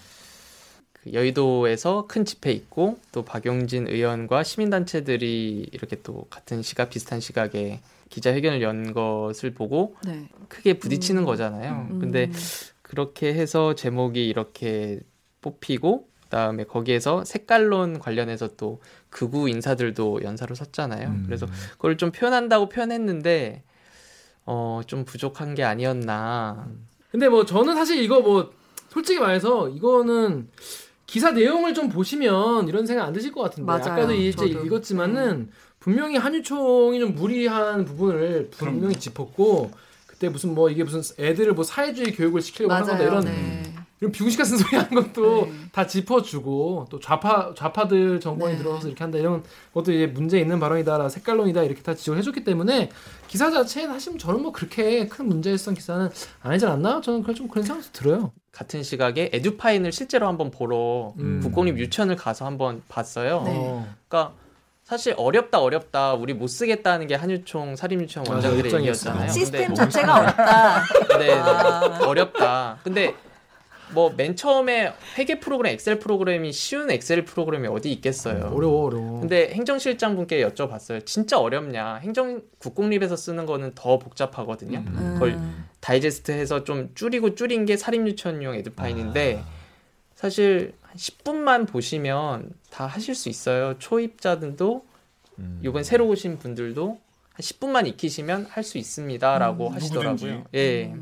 [0.94, 7.82] 그 여의도에서 큰 집회 있고 또 박용진 의원과 시민단체들이 이렇게 또 같은 시각 비슷한 시각에
[8.10, 10.28] 기자회견을 연 것을 보고 네.
[10.50, 11.26] 크게 부딪히는 음.
[11.26, 11.88] 거잖아요.
[11.92, 12.00] 음.
[12.00, 12.32] 근데
[12.82, 15.00] 그렇게 해서 제목이 이렇게
[15.42, 21.08] 뽑히고 그다음에 거기에서 색깔론 관련해서 또 극우 인사들도 연사로 섰잖아요.
[21.08, 21.24] 음.
[21.26, 23.64] 그래서 그걸 좀 표현한다고 표현했는데
[24.52, 26.68] 어 좀 부족한 게 아니었나.
[27.12, 28.52] 근데 뭐 저는 사실 이거 뭐
[28.90, 30.48] 솔직히 말해서 이거는
[31.06, 33.84] 기사 내용을 좀 보시면 이런 생각 안 드실 것 같은데 맞아요.
[33.94, 34.66] 아까도 이제 저도.
[34.66, 39.72] 읽었지만은 분명히 한유총이 좀 무리한 부분을 분명히 짚었고
[40.08, 43.08] 그때 무슨 뭐 이게 무슨 애들을 뭐 사회주의 교육을 시키려고 하는 거다 맞아요.
[43.12, 43.69] 이런 네.
[44.02, 45.52] 이런 비공식 같은 소리 하는 것도 네.
[45.72, 48.58] 다 짚어주고 또 좌파 좌파들 정권이 네.
[48.60, 52.90] 들어와서 이렇게 한다 이런 것도 이제 문제 있는 발언이다 색깔론이다 이렇게 다 지적을 해줬기 때문에
[53.28, 56.10] 기사 자체는 사실 저는 뭐 그렇게 큰 문제였던 기사는
[56.42, 58.32] 아니지 않나 저는 그런 좀 그런 생각도 들어요.
[58.52, 61.40] 같은 시각에 에듀파인을 실제로 한번 보러 음.
[61.44, 63.44] 국공립 유치원을 가서 한번 봤어요.
[63.44, 63.54] 네.
[63.54, 63.88] 어.
[64.08, 64.34] 그러니까
[64.84, 68.28] 사실 어렵다 어렵다 우리 못 쓰겠다는 게 한유총 사립유치원.
[68.28, 68.74] 원장들의.
[68.74, 69.30] 얘기였잖아요.
[69.30, 70.84] 시스템 자체가 어렵다.
[71.20, 71.34] 네, 네.
[71.34, 72.00] 아.
[72.08, 72.80] 어렵다.
[72.84, 73.14] 근데
[73.94, 78.52] 뭐 맨 처음에 회계 프로그램, 엑셀 프로그램이 쉬운 엑셀 프로그램이 어디 있겠어요.
[78.54, 79.20] 어려워 어려워.
[79.22, 81.06] 근데 행정실장 분께 여쭤봤어요.
[81.06, 81.96] 진짜 어렵냐?
[81.96, 84.80] 행정 국공립에서 쓰는 거는 더 복잡하거든요.
[84.80, 85.14] 음.
[85.14, 85.40] 그걸
[85.80, 89.44] 다이제스트해서 좀 줄이고 줄인 게 사립유치원용 에듀파인인데
[90.16, 93.78] 사실 한 10분만 보시면 다 하실 수 있어요.
[93.80, 94.86] 초입자들도
[95.40, 95.62] 음.
[95.64, 97.00] 이번 새로 오신 분들도
[97.34, 99.74] 한 10분만 익히시면 할 수 있습니다라고 음.
[99.74, 100.32] 하시더라고요.
[100.32, 100.50] 누구든지.
[100.56, 100.94] 예.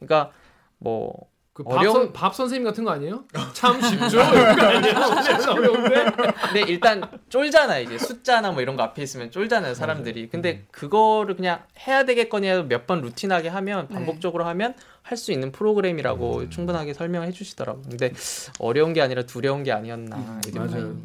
[0.00, 0.32] 그러니까
[0.78, 3.24] 뭐 그 어려운- 밥선, 밥 선 생님 같은 거 아니에요?
[3.52, 4.20] 참 쉽죠.
[4.20, 4.94] 이런 거 아니에요?
[5.50, 6.04] 어려운데.
[6.46, 11.62] 근데 일단 쫄잖아 이제 숫자나 뭐 이런 거 앞에 있으면 쫄잖아요 사람들이 근데 그거를 그냥
[11.86, 13.94] 해야 되겠거니 해도 몇 번 루틴하게 하면 네.
[13.94, 18.12] 반복적으로 하면 할 수 있는 프로그램이라고 충분하게 설명해 주시더라고요 근데
[18.58, 20.96] 어려운 게 아니라 두려운 게 아니었나 이렇게 맞아요.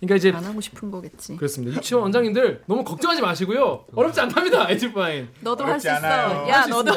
[0.00, 1.36] 그러니까 이제 안 하고 싶은 거겠지.
[1.36, 1.76] 그렇습니다.
[1.76, 3.84] 유치원 원장님들 너무 걱정하지 마시고요.
[3.94, 4.70] 어렵지 않답니다.
[4.70, 5.28] 에듀파인.
[5.40, 6.48] 너도 할 수 있어.
[6.48, 6.92] 야 너도.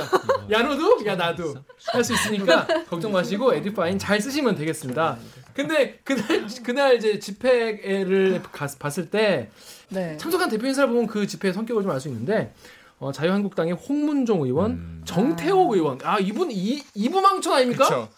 [0.51, 1.05] 야 너도?
[1.05, 1.55] 야 나도
[1.91, 5.17] 할 수 있으니까 걱정 마시고 에듀파인 잘 쓰시면 되겠습니다.
[5.53, 9.49] 근데 그날 그날 이제 집회를 가- 봤을 때
[9.89, 10.17] 네.
[10.17, 12.53] 참석한 대표 인사를 보면 그 집회의 성격을 좀 알 수 있는데
[12.99, 15.01] 어, 자유한국당의 홍문종 의원, 음.
[15.05, 15.99] 정태호 의원.
[16.03, 17.87] 아 이분 이 이부망천 아닙니까?
[17.87, 18.09] 그렇죠.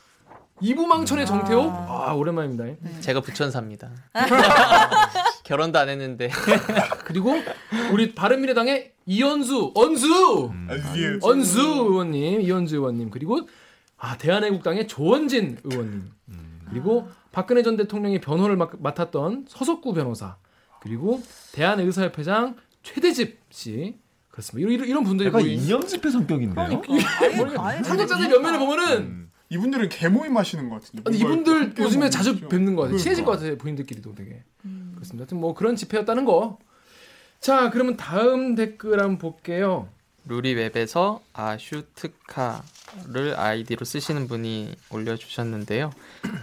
[0.62, 1.62] 이부망천의 정태호.
[1.70, 2.66] 아 오랜만입니다.
[3.00, 3.92] 제가 부천사입니다
[5.44, 6.30] 결혼도 안 했는데
[7.06, 7.36] 그리고
[7.92, 10.68] 우리 바른미래당의 이현수, 언수, 음.
[10.70, 11.20] 아, 예.
[11.22, 13.48] 언수 의원님, 이현수 의원님, 그리고
[13.98, 16.12] 아 대한애국당의 조원진 의원님,
[16.70, 20.38] 그리고 박근혜 전 대통령의 변호를 맡, 맡았던 서석구 변호사,
[20.82, 21.22] 그리고
[21.54, 23.98] 대한의사협회장 최대집 씨,
[24.38, 24.72] 그렇습니다.
[24.72, 26.82] 이런 이런 분들이 약간 이념 집회 성격인데요.
[27.58, 29.32] 아예 참석자들 몇면을 보면은 음.
[29.50, 31.04] 이분들은 개모임 하시는 것 같은데.
[31.08, 32.48] 아니, 이분들 요즘에 자주 거죠.
[32.50, 32.98] 뵙는 것 같아요.
[32.98, 33.04] 그러니까.
[33.04, 33.58] 친해질 것 같아요.
[33.58, 34.44] 본인들끼리도 되게.
[34.94, 35.24] 그렇습니다.
[35.24, 36.60] 하여튼 뭐 그런 집회였다는 거.
[37.40, 39.90] 자, 그러면 다음 댓글 한번 볼게요.
[40.26, 42.60] 루리웹에서 아슈트카를
[43.38, 45.92] 아이디로 쓰시는 분이 올려주셨는데요.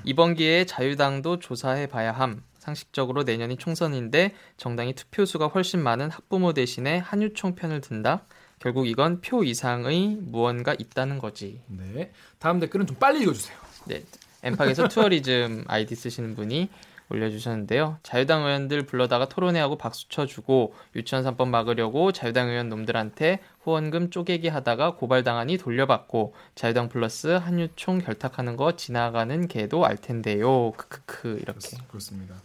[0.04, 2.42] 이번 기회에 자유당도 조사해 봐야 함.
[2.64, 8.24] 상식적으로 내년이 총선인데 정당이 투표수가 훨씬 많은 학부모 대신에 한유총 편을 든다.
[8.58, 11.60] 결국 이건 표 이상의 무언가 있다는 거지.
[11.66, 12.10] 네.
[12.38, 13.56] 다음 댓글은 좀 빨리 읽어주세요.
[13.86, 14.02] 네.
[14.42, 16.70] 엠팍에서 투어리즘 아이디 쓰시는 분이
[17.10, 17.98] 올려주셨는데요.
[18.02, 24.94] 자유당 의원들 불러다가 토론회하고 박수 쳐주고 유치원 3법 막으려고 자유당 의원 놈들한테 후원금 쪼개기 하다가
[24.94, 30.72] 고발당하니 돌려받고 자유당 플러스 한유총 결탁하는 거 지나가는 개도 알 텐데요.
[30.72, 31.76] 크크크 이렇게.
[31.88, 32.36] 그렇습니다.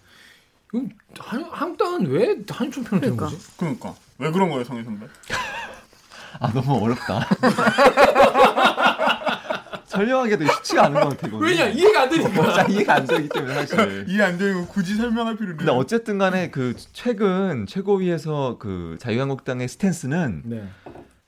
[0.73, 3.25] 이건 한, 한국 당은 왜 한유총 편을 드는 그러니까.
[3.25, 3.37] 거지?
[3.57, 5.07] 그러니까 왜 그런 거예요, 성희 선배?
[6.39, 7.27] 아 너무 어렵다.
[9.87, 11.37] 설명하기도 쉽지가 않은 것 같아 이거.
[11.37, 12.53] 왜냐 이해가 안 되니까.
[12.53, 14.05] 잘 이해가 안 되기 때문에 사실.
[14.07, 15.57] 이해 안 되고 굳이 설명할 필요는.
[15.57, 20.69] 근데 어쨌든 간에 그 최근 최고위에서 그 자유한국당의 스탠스는 네.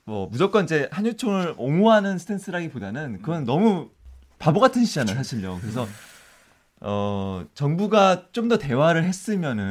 [0.04, 3.88] 뭐 무조건 이제 한유총을 옹호하는 스탠스라기보다는 그건 너무
[4.38, 5.58] 바보 같은 시잖아요 사실요.
[5.60, 5.86] 그래서
[6.84, 9.64] 어 정부가 좀 더 대화를 했으면은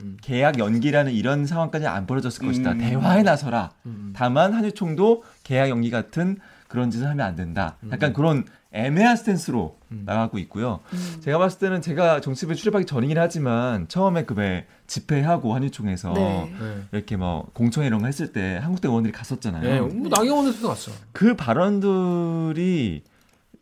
[0.00, 0.16] 음.
[0.22, 2.72] 계약 연기라는 이런 상황까지 안 벌어졌을 것이다.
[2.72, 2.78] 음.
[2.78, 3.70] 대화에 나서라.
[3.86, 4.12] 음.
[4.16, 7.76] 다만 한유총도 계약 연기 같은 그런 짓을 하면 안 된다.
[7.92, 8.14] 약간 음.
[8.14, 10.02] 그런 애매한 스탠스로 음.
[10.06, 10.80] 나가고 있고요.
[10.92, 11.16] 음.
[11.20, 16.52] 제가 봤을 때는 제가 정치부에 출입하기 전이긴 하지만 처음에 그왜 집회하고 한유총에서 네.
[16.58, 16.82] 네.
[16.90, 19.62] 이렇게 뭐 공청회 이런 거 했을 때 한국당 의원들이 갔었잖아요.
[19.62, 19.80] 네.
[19.80, 20.90] 뭐 나경원 대표도 갔어.
[21.12, 23.02] 그 발언들이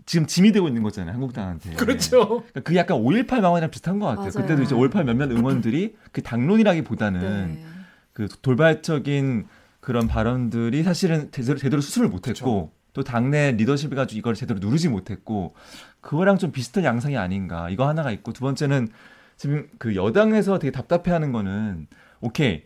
[0.06, 1.74] 지금 짐이 되고 있는 거잖아요, 한국당한테.
[1.74, 2.26] 그렇죠.
[2.26, 4.30] 그러니까 그 약간 5.18 망언이랑 비슷한 것 같아요.
[4.34, 4.46] 맞아요.
[4.46, 7.64] 그때도 이제 5.18 몇몇 의원들이 그 당론이라기보다는 네.
[8.12, 9.46] 그 돌발적인
[9.80, 15.54] 그런 발언들이 사실은 제대로, 제대로 수습을 못했고 또 당내 리더십이 가지고 이걸 제대로 누르지 못했고
[16.00, 18.88] 그거랑 좀 비슷한 양상이 아닌가 이거 하나가 있고 두 번째는
[19.36, 21.86] 지금 그 여당에서 되게 답답해하는 거는
[22.20, 22.62] 오케이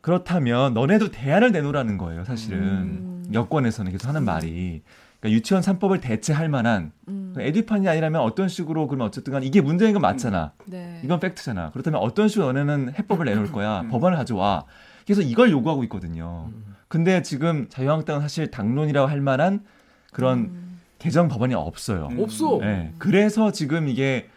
[0.00, 3.30] 그렇다면 너네도 대안을 내놓으라는 거예요 사실은 음.
[3.32, 4.82] 여권에서는 계속 하는 말이
[5.24, 7.34] 그러니까 유치원 3법을 대체할 만한 음.
[7.38, 11.00] 에듀판이 아니라면 어떤 식으로 그러면 어쨌든 간 이게 문제인 건 맞잖아 네.
[11.02, 11.70] 이건 팩트잖아.
[11.70, 13.80] 그렇다면 어떤 식으로 너네는 해법을 내놓을 거야.
[13.80, 13.88] 음.
[13.88, 14.66] 법안을 가져와.
[15.06, 16.50] 그래서 이걸 요구하고 있거든요.
[16.54, 16.76] 음.
[16.88, 19.64] 근데 지금 자유한국당은 사실 당론이라고 할 만한
[20.12, 20.80] 그런 음.
[20.98, 22.08] 개정 법안이 없어요.
[22.12, 22.20] 음.
[22.20, 22.58] 없어.
[22.60, 22.92] 네.
[22.98, 24.28] 그래서 지금 이게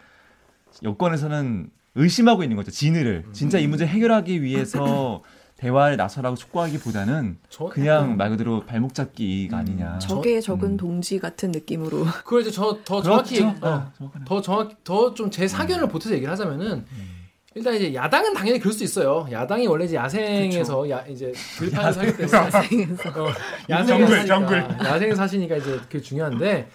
[0.84, 2.71] 여권에서는 의심하고 있는 거죠.
[2.71, 3.26] 진위를.
[3.34, 5.21] 진짜 이 문제 해결하기 위해서
[5.58, 9.98] 대화를 나서라고 촉구하기보다는 저, 그냥 말 그대로 발목 잡기가 아니냐.
[10.00, 10.78] 적에 적은 음.
[10.78, 12.06] 동지 같은 느낌으로.
[12.24, 13.58] 그걸 이제 저 더 정확히 그렇죠.
[13.65, 14.26] 어, 네, 정확하네.
[14.26, 16.86] 더 정확 더좀 제 사견을 보태서 얘기를 하자면은
[17.56, 19.28] 일단 이제 야당은 당연히 그럴 수 있어요.
[19.32, 22.38] 야당이 원래 이제 야생에서 야, 이제 들판을 사기 때문에
[23.17, 23.34] 어,
[23.67, 24.86] 야생에서 정글, 사니까, 정글.
[24.88, 26.70] 야생에 사시니까 이제 그게 중요한데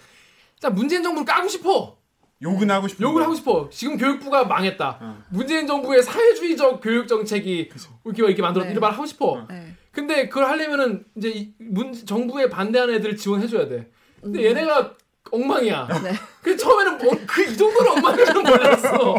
[0.55, 1.95] 일단 문재인 정부를 까고 싶어.
[2.43, 3.23] 욕은 하고 싶은 욕을.
[3.23, 3.69] 하고 싶어.
[3.71, 4.97] 지금 교육부가 망했다.
[5.01, 5.23] 어.
[5.29, 7.71] 문재인 정부의 사회주의적 교육 정책이
[8.05, 8.71] 이렇게 이렇게 만들었 네.
[8.71, 9.45] 이런 말 하고 싶어.
[9.49, 9.75] 네.
[9.91, 13.89] 근데 그걸 하려면은 이제 이 문, 정부에 반대하는 애들을 지원해 줘야 돼.
[14.21, 14.43] 근데 음.
[14.43, 14.93] 얘네가
[15.31, 15.87] 엉망이야.
[16.03, 16.11] 네.
[16.41, 19.15] 그 처음에는 뭐, 그이 정도로 엉망인 줄은 몰랐어.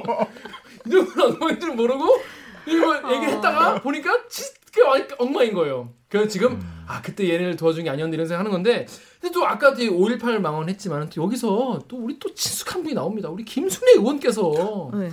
[0.87, 2.23] 이 정도로 엉망인 줄은 모르고
[2.67, 5.91] 이거 얘기를 했다가 보니까 진짜 완- 엉망인 거예요.
[6.09, 8.87] 그래서 지금 아 그때 얘네를 도와준 게 아니었는데 이런 생각하는 건데
[9.21, 13.29] 근데 또 아까 5.18 망언했지만 또 여기서 또 우리 또 친숙한 분이 나옵니다.
[13.29, 15.11] 우리 김순애 의원께서 네.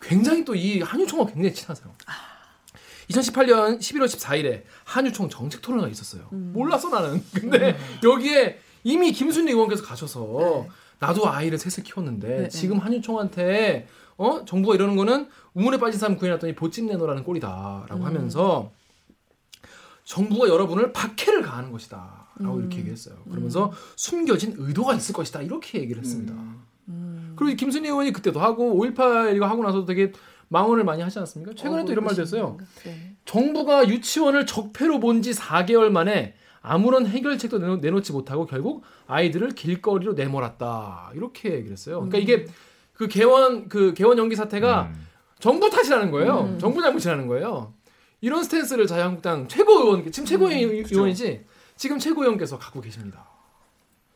[0.00, 1.90] 굉장히 또 이 한유총과 굉장히 친하세요.
[3.10, 6.26] 2018년 11월 14일에 한유총 정책 토론회가 있었어요.
[6.30, 7.22] 몰랐어 나는.
[7.34, 10.66] 근데 여기에 이미 김순희 의원께서 가셔서
[11.00, 16.54] 나도 아이를 셋을 키웠는데 네, 지금 한유총한테 어 정부가 이러는 거는 우물에 빠진 사람 구해놨더니
[16.54, 18.70] 보찜 내놓으라는 꼴이다라고 하면서
[20.04, 23.16] 정부가 여러분을 박해를 가하는 것이다 라고 이렇게 얘기했어요.
[23.30, 26.34] 그러면서 숨겨진 의도가 있을 것이다 이렇게 얘기를 했습니다.
[27.36, 30.12] 그리고 이 김순희 의원이 그때도 하고 5.18 이거 하고 나서도 되게
[30.48, 31.54] 망언을 많이 하지 않았습니까?
[31.54, 32.58] 최근에 또 이런 말도 했어요.
[32.84, 33.16] 네.
[33.24, 40.12] 정부가 유치원을 적폐로 본 지 4개월 만에 아무런 해결책도 내놓, 내놓지 못하고 결국 아이들을 길거리로
[40.12, 41.12] 내몰았다.
[41.14, 41.96] 이렇게 얘기를 했어요.
[42.00, 42.46] 그러니까 이게
[42.92, 45.06] 그 개원 그 개원 연기 사태가 음.
[45.40, 46.56] 정부 탓이라는 거예요.
[46.58, 47.72] 정부 잘못이라는 거예요.
[48.24, 51.44] 이런 스탠스를 자유한국당 최고 의원 지금 최고 의 의원이지
[51.76, 53.28] 지금 최고 의원께서 갖고 계십니다.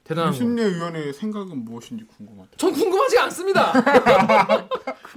[0.03, 0.33] 대단한.
[0.33, 2.53] 김순례 의원의 생각은 무엇인지 궁금하다.
[2.57, 3.71] 전 궁금하지 않습니다.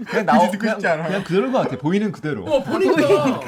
[0.09, 0.77] 그냥 나오 그냥?
[0.77, 1.77] 그냥 그대로인 것 같아.
[1.77, 2.43] 보이는 그대로.
[2.43, 3.39] 어, 보니까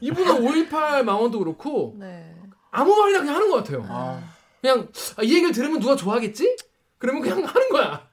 [0.00, 0.36] 이분은
[0.70, 2.34] 5.18 망원도 그렇고 네.
[2.70, 3.84] 아무 말이나 그냥 하는 것 같아요.
[3.90, 4.22] 아,
[4.62, 6.56] 그냥 아, 이 얘기를 들으면 누가 좋아하겠지?
[6.96, 8.08] 그러면 그냥 하는 거야.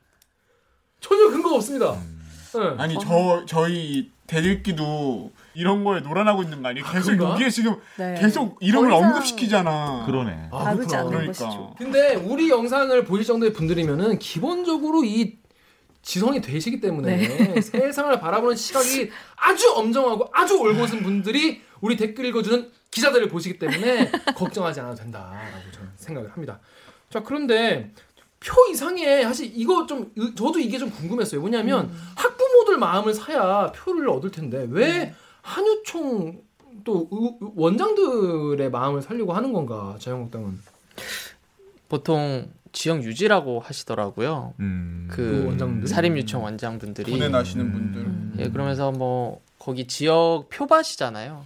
[0.99, 1.93] 전혀 근거 없습니다.
[1.93, 2.75] 네.
[2.77, 6.85] 아니 저 저희 대들기도 이런 거에 놀아나고 있는 거 아니에요?
[6.91, 7.33] 계속 그런가?
[7.33, 8.15] 여기에 지금 네.
[8.19, 10.03] 계속 이름을 더 이상 언급시키잖아.
[10.05, 10.49] 그러네.
[10.51, 10.99] 아, 다루지 그렇구나.
[10.99, 11.45] 않는 그러니까.
[11.45, 11.75] 것이죠.
[11.77, 15.37] 근데 우리 영상을 보실 정도의 분들이면은 기본적으로 이
[16.01, 23.27] 지성이 되시기 때문에 세상을 바라보는 시각이 아주 엄정하고 아주 올곧은 분들이 우리 댓글 읽어주는 기자들을
[23.29, 26.59] 보시기 때문에 걱정하지 않아도 된다라고 저는 생각을 합니다.
[27.09, 27.91] 자 그런데
[28.39, 31.41] 표 이상의 사실 이거 좀 으- 저도 이게 좀 궁금했어요.
[31.41, 35.13] 뭐냐면 학부모들 마음을 사야 표를 얻을 텐데 왜
[35.45, 36.41] 한유총
[36.83, 40.59] 또 의- 원장들의 마음을 살려고 하는 건가 자유한국당은
[41.87, 44.53] 보통 지역 유지라고 하시더라고요.
[44.59, 45.07] 음.
[45.09, 45.81] 그 원장들?
[45.81, 47.71] 그 사립 유치원 원장분들이 군에 나시는 음.
[48.33, 48.45] 분들.
[48.45, 51.45] 예, 그러면서 뭐 거기 지역 표밭이잖아요.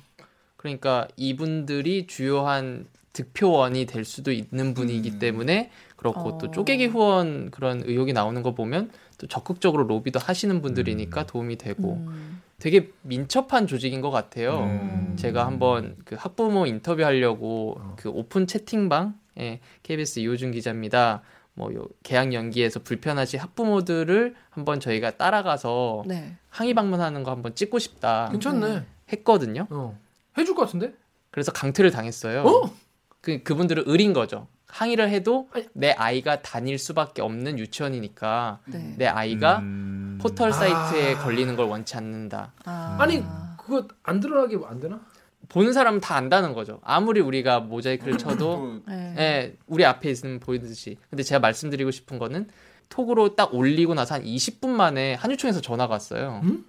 [0.55, 5.19] 그러니까 이분들이 주요한 득표원이 될 수도 있는 분이기 음.
[5.19, 6.51] 때문에 그렇고 또 어.
[6.51, 12.41] 쪼개기 후원 그런 의혹이 나오는 거 보면 또 적극적으로 로비도 하시는 분들이니까 도움이 되고 음.
[12.59, 14.59] 되게 민첩한 조직인 것 같아요.
[14.63, 15.15] 음.
[15.17, 17.95] 제가 한번 그 학부모 인터뷰하려고 어.
[17.97, 21.21] 그 오픈 채팅방 에 KBS 이호준 기자입니다.
[21.53, 26.35] 뭐요 개학 연기에서 불편하신 학부모들을 한번 저희가 따라가서 네.
[26.49, 28.85] 항의 방문하는 거 한번 찍고 싶다 괜찮네.
[29.13, 29.67] 했거든요.
[29.69, 29.97] 어.
[30.37, 30.93] 해줄 것 같은데?
[31.31, 32.43] 그래서 강퇴를 당했어요.
[32.43, 32.73] 어?
[33.21, 34.47] 그 그분들은 의린 거죠.
[34.69, 35.65] 항의를 해도 아니.
[35.73, 38.95] 내 아이가 다닐 수밖에 없는 유치원이니까 네.
[38.97, 40.19] 내 아이가 음.
[40.21, 41.19] 포털 사이트에 아.
[41.19, 42.53] 걸리는 걸 원치 않는다.
[42.65, 42.97] 아.
[42.99, 43.23] 아니
[43.57, 44.99] 그거 안 드러나게 안 되나?
[45.49, 46.79] 보는 사람은 다 안다는 거죠.
[46.83, 49.15] 아무리 우리가 모자이크를 쳐도 또 네.
[49.17, 50.97] 예, 우리 앞에 있으면 보이듯이.
[51.09, 52.47] 근데 제가 말씀드리고 싶은 거는
[52.89, 56.41] 톡으로 딱 올리고 나서 한 20분 만에 한유총에서 전화가 왔어요.
[56.43, 56.65] 음?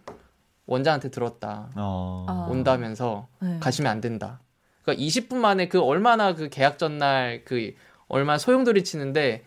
[0.64, 1.68] 원장한테 들었다.
[1.76, 2.24] 어.
[2.28, 2.46] 아.
[2.50, 3.58] 온다면서 네.
[3.60, 4.40] 가시면 안 된다.
[4.82, 7.74] 그러니까 20분 만에 그 얼마나 그 계약 전날 그
[8.10, 9.44] 얼마나 소용돌이 치는데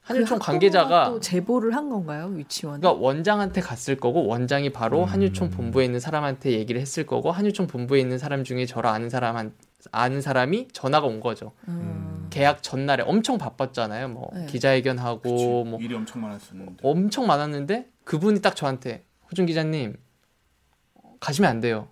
[0.00, 2.80] 한유총 그 관계자가 또 제보를 한 건가요 유치원?
[2.80, 5.04] 그러니까 원장한테 갔을 거고 원장이 바로 음.
[5.04, 9.52] 한유총 본부에 있는 사람한테 얘기를 했을 거고 한유총 본부에 있는 사람 중에 저를 아는 사람
[9.92, 11.52] 아는 사람이 전화가 온 거죠.
[11.68, 12.26] 음.
[12.30, 14.08] 계약 전날에 엄청 바빴잖아요.
[14.08, 14.46] 뭐 네.
[14.46, 16.76] 기자회견하고 그치, 뭐 일이 엄청 많았었는데.
[16.82, 19.96] 엄청 많았는데 그분이 딱 저한테 호준 기자님
[21.20, 21.88] 가시면 안 돼요.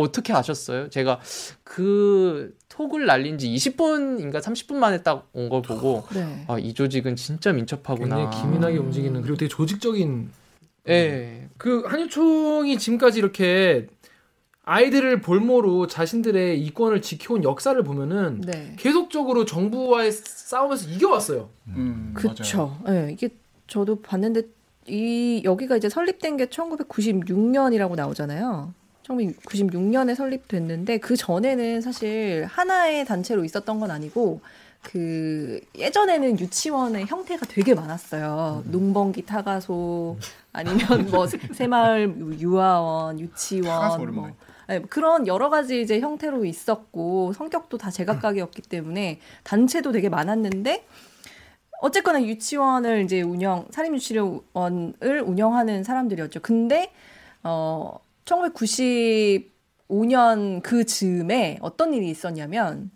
[0.00, 0.88] 어떻게 아셨어요?
[0.90, 1.20] 제가
[1.64, 6.44] 그 톡을 날린 지 20분인가 30분 만에 딱 온 걸 보고 네.
[6.48, 8.16] 아, 이 조직은 진짜 민첩하구나.
[8.16, 10.30] 굉장히 기민하게 움직이는 그리고 되게 조직적인
[10.88, 11.48] 예.
[11.58, 13.88] 그 한유총이 지금까지 이렇게
[14.64, 18.74] 아이들을 볼모로 자신들의 이권을 지켜온 역사를 보면은 네.
[18.78, 21.48] 계속적으로 정부와의 싸움에서 이겨왔어요.
[21.68, 22.12] 음.
[22.14, 22.78] 그쵸.
[22.88, 23.30] 예, 이게
[23.66, 24.42] 저도 봤는데
[24.86, 28.72] 이 여기가 이제 설립된 게 1996년이라고 나오잖아요.
[29.08, 34.40] 1996년에 설립됐는데 그 전에는 사실 하나의 단체로 있었던 건 아니고
[34.82, 38.62] 그 예전에는 유치원의 형태가 되게 많았어요.
[38.66, 40.16] 농번기 타가소
[40.52, 44.14] 아니면 뭐 새마을 유아원, 유치원.
[44.14, 44.30] 뭐
[44.68, 50.86] 네, 그런 여러 가지 이제 형태로 있었고 성격도 다 제각각이었기 때문에 단체도 되게 많았는데
[51.80, 56.40] 어쨌거나 유치원을 이제 운영 사립 유치원을 운영하는 사람들이었죠.
[56.40, 56.92] 근데
[57.42, 62.90] 어 1995년 그 즈음에 어떤 일이 있었냐면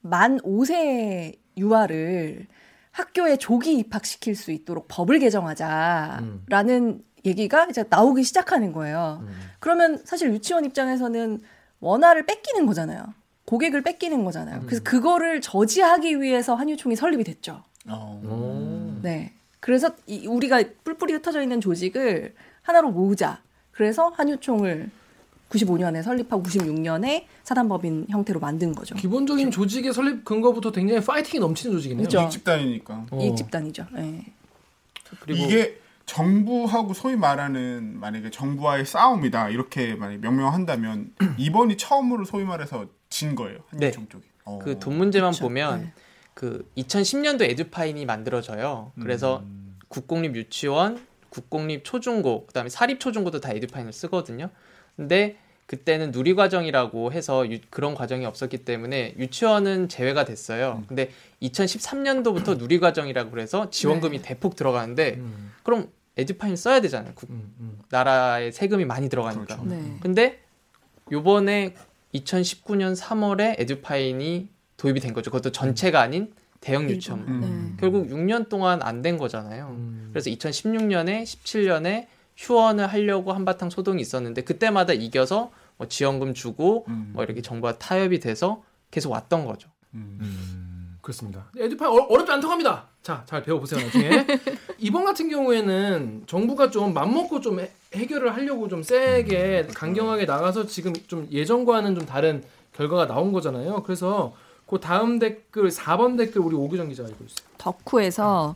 [0.00, 2.46] 만 5세 유아를
[2.92, 9.24] 학교에 조기 입학시킬 수 있도록 법을 개정하자라는 얘기가 이제 나오기 시작하는 거예요.
[9.58, 11.40] 그러면 사실 유치원 입장에서는
[11.80, 13.14] 원화를 뺏기는 거잖아요.
[13.46, 14.60] 고객을 뺏기는 거잖아요.
[14.66, 17.62] 그래서 그거를 저지하기 위해서 한유총이 설립이 됐죠.
[17.88, 19.00] 어.
[19.02, 19.32] 네.
[19.60, 23.42] 그래서 이, 우리가 뿔뿔이 흩어져 있는 조직을 하나로 모으자.
[23.80, 24.90] 그래서 한유총을
[25.48, 28.94] 95년에 설립하고 96년에 사단법인 형태로 만든 거죠.
[28.94, 32.04] 기본적인 조직의 설립 근거부터 굉장히 파이팅이 넘치는 조직이네요.
[32.04, 32.20] 그죠.
[32.20, 33.06] 이익 집단이니까.
[33.10, 33.18] 어.
[33.22, 33.86] 이익 집단이죠.
[33.94, 34.26] 네.
[35.20, 42.84] 그리고 이게 정부하고 소위 말하는 만약에 정부와의 싸움이다 이렇게 만약 명명한다면 이번이 처음으로 소위 말해서
[43.08, 44.26] 진 거예요 한유총 쪽이.
[44.44, 44.58] 어.
[44.58, 45.44] 그돈 문제만 그쵸.
[45.44, 45.92] 보면 네.
[46.34, 48.92] 그 2010년도 에듀파인이 만들어져요.
[49.00, 49.78] 그래서 음.
[49.88, 54.50] 국공립 유치원, 국공립 초중고, 그다음에 사립 초중고도 다 에듀파인을 쓰거든요.
[54.96, 60.82] 근데 그때는 누리 과정이라고 해서 유- 그런 과정이 없었기 때문에 유치원은 제외가 됐어요.
[60.88, 61.10] 근데
[61.42, 67.12] 2013년도부터 누리 과정이라고 그래서 지원금이 대폭 들어가는데 음, 그럼 에듀파인 써야 되잖아요.
[67.14, 67.78] 국- 음, 음.
[67.88, 69.44] 나라의 세금이 많이 들어가니까.
[69.44, 69.64] 그렇죠.
[69.64, 69.96] 네.
[70.00, 70.40] 근데
[71.12, 71.74] 요번에
[72.14, 75.30] 2019년 3월에 에듀파인이 도입이 된 거죠.
[75.30, 77.20] 그것도 전체가 아닌 대형 유치원.
[77.26, 77.40] 음.
[77.70, 77.76] 네.
[77.80, 79.68] 결국 6년 동안 안 된 거잖아요.
[79.70, 80.08] 음.
[80.12, 87.10] 그래서 2016년에 17년에 휴원을 하려고 한바탕 소동이 있었는데 그때마다 이겨서 뭐 지원금 주고 음.
[87.14, 89.68] 뭐 이렇게 정부와 타협이 돼서 계속 왔던 거죠.
[89.94, 90.18] 음.
[90.20, 90.96] 음.
[91.00, 91.46] 그렇습니다.
[91.58, 92.88] 에듀파이 어, 어렵지 않다고 합니다.
[93.02, 94.26] 자, 잘 배워보세요 나중에.
[94.78, 100.92] 이번 같은 경우에는 정부가 좀 맘먹고 좀 해, 해결을 하려고 좀 세게 강경하게 나가서 지금
[101.06, 102.42] 좀 예전과는 좀 다른
[102.74, 103.82] 결과가 나온 거잖아요.
[103.82, 104.34] 그래서
[104.70, 107.48] 그 다음 댓글 4번 댓글 우리 오규정 기자가 읽고 있어요.
[107.58, 108.54] 더쿠에서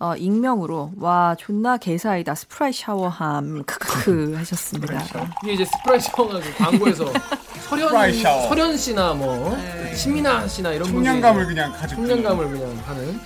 [0.00, 5.00] 어, 익명으로 와 존나 개사이다 스프라이트 샤워함 크크크 하셨습니다.
[5.44, 7.04] 이게 이제 스프라이트 샤워가 그 광고에서
[7.68, 8.48] 설현 스프라이트 샤워.
[8.48, 9.94] 설현 씨나 뭐 네.
[9.94, 13.20] 신민아 씨나 이런 분들이 청량감을 그냥 가지고 청량감을 그냥 하는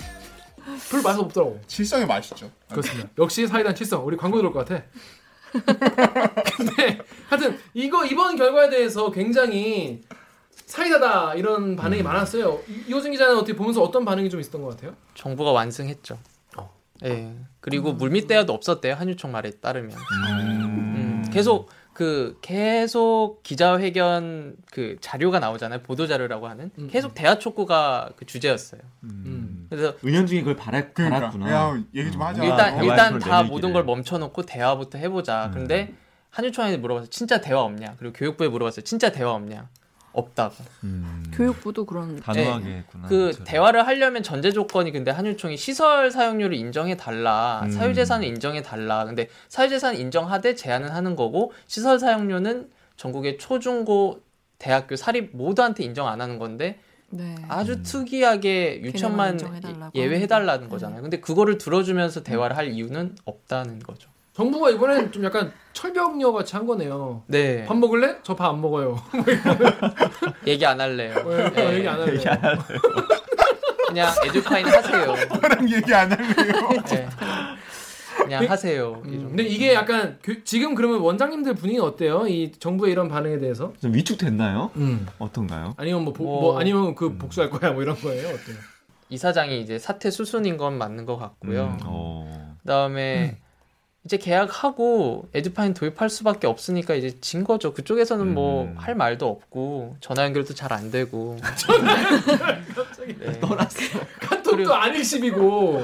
[0.90, 1.58] 별 맛이 없더라고.
[1.66, 2.50] 칠성이 맛있죠.
[2.70, 3.08] 그렇습니다.
[3.16, 4.06] 역시 사이다는 칠성.
[4.06, 4.84] 우리 광고 들을 것 같아.
[6.58, 6.98] 근데
[7.30, 10.02] 하여튼 이거 이번 결과에 대해서 굉장히
[10.68, 12.60] 사이다다 이런 반응이 많았어요.
[12.68, 14.94] 이- 이호준 기자는 어떻게 보면서 어떤 반응이 좀 있었던 것 같아요?
[15.14, 16.18] 정부가 완승했죠.
[16.58, 16.70] 어.
[17.04, 17.34] 예.
[17.60, 18.94] 그리고 물밑 대화도 없었대요.
[18.94, 19.96] 한유총 말에 따르면.
[19.96, 25.80] 음, 계속 그 계속 기자회견 그 자료가 나오잖아요.
[25.82, 28.80] 보도 자료라고 하는 음, 계속 대화 촉구가 그 주제였어요.
[29.04, 29.66] 음.
[29.70, 31.50] 그래서 은연중에 그걸 바라, 그러니까 바랐구나.
[31.50, 32.44] 야 얘기 좀 하자.
[32.44, 33.44] 일단 일단 다 내밀기를.
[33.46, 35.46] 모든 걸 멈춰놓고 대화부터 해보자.
[35.46, 35.52] 음.
[35.52, 35.94] 근데
[36.30, 37.08] 한유총한테 물어봤어요.
[37.10, 37.96] 진짜 대화 없냐?
[37.98, 38.84] 그리고 교육부에 물어봤어요.
[38.84, 39.68] 진짜 대화 없냐?
[40.18, 40.54] 없다고.
[40.84, 41.24] 음.
[41.32, 42.76] 교육부도 그런 단호하게 네.
[42.78, 43.08] 했구나.
[43.08, 43.44] 그 저를.
[43.44, 47.70] 대화를 하려면 전제 조건이 근데 한유총이 시설 사용료를 인정해 달라, 음.
[47.70, 49.04] 사유재산을 인정해 달라.
[49.04, 54.20] 근데 사유재산 인정하되 제한은 하는 거고 시설 사용료는 전국의 초중고
[54.58, 57.34] 대학교 사립 모두한테 인정 안 하는 건데 네.
[57.48, 57.82] 아주 음.
[57.82, 60.68] 특이하게 유천만 인정해달라고 예외해달라는.
[60.68, 61.00] 거잖아요.
[61.02, 64.10] 근데 그거를 들어주면서 대화를 할 이유는 없다는 거죠.
[64.38, 67.24] 정부가 이번엔 좀 약간 철벽녀 같이 한 거네요.
[67.26, 68.18] 네, 밥 먹을래?
[68.22, 68.96] 저 밥 안 먹어요.
[70.46, 71.12] 얘기 안 할래요.
[71.26, 71.50] 왜?
[71.50, 71.74] 네.
[71.74, 72.20] 얘기 안 할래요.
[73.88, 75.14] 그냥 에듀파인 하세요.
[75.40, 76.68] 그런 얘기 안 할래요.
[76.88, 77.08] 네.
[78.16, 79.02] 그냥 하세요.
[79.06, 79.24] 이 음.
[79.30, 82.28] 근데 이게 약간 교- 지금 그러면 원장님들 분위기는 어때요?
[82.28, 83.72] 이 정부의 이런 반응에 대해서?
[83.82, 84.70] 좀 위축됐나요?
[84.76, 85.04] 음.
[85.18, 85.74] 어떤가요?
[85.76, 88.28] 아니면 뭐, 보- 뭐- 뭐 아니면 그 복수할 거야 뭐 이런 거예요?
[88.28, 88.56] 어때요?
[89.08, 91.64] 이사장이 이제 사퇴 수순인 건 맞는 것 같고요.
[91.64, 92.56] 음, 어.
[92.62, 93.38] 그다음에
[94.04, 97.74] 이제 계약하고 에듀파인 도입할 수밖에 없으니까 이제 진 거죠.
[97.74, 98.74] 그쪽에서는 뭐 음.
[98.78, 101.36] 할 말도 없고 전화 연결도 잘 안 되고.
[103.18, 103.40] 네.
[104.20, 105.82] 카톡도 그리고- 안 일십이고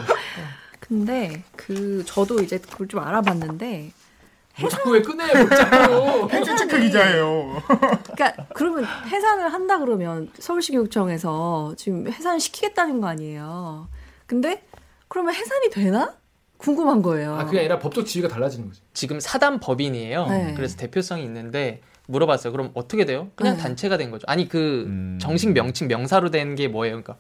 [0.81, 3.91] 근데 그 저도 이제 그걸 좀 알아봤는데
[4.61, 5.27] 뭐 자꾸 왜 꺼내?
[5.35, 6.29] 뭐 자꾸.
[6.31, 7.63] 팩트 체크 기자예요.
[8.15, 13.89] 그러니까 그러면 해산을 한다 그러면 서울시 교육청에서 지금 해산을 시키겠다는 거 아니에요.
[14.27, 14.63] 근데
[15.09, 16.15] 그러면 해산이 되나?
[16.65, 17.35] 궁금한 거예요.
[17.35, 18.81] 아 그게 아니라 법적 지위가 달라지는 거지.
[18.95, 20.27] 지금 사단 법인이에요.
[20.29, 20.55] 네.
[20.57, 22.53] 그래서 대표성이 있는데 물어봤어요.
[22.53, 23.29] 그럼 어떻게 돼요?
[23.35, 23.63] 그냥 네.
[23.63, 24.25] 단체가 된 거죠.
[24.27, 25.19] 아니 그 음.
[25.21, 27.03] 정식 명칭 명사로 된 게 뭐예요?
[27.03, 27.17] 그러니까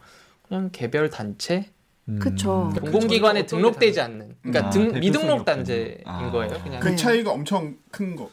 [0.49, 1.66] 그냥 개별 단체
[2.09, 2.18] 음.
[2.18, 2.70] 그쵸.
[2.74, 5.45] 그 공공기관에 등록되지 게 않는 그러니까 아, 등, 미등록.
[5.45, 6.30] 단체인 아.
[6.30, 6.53] 거예요.
[6.62, 6.97] 그냥 그 네.
[6.97, 8.30] 차이가 엄청 큰 거.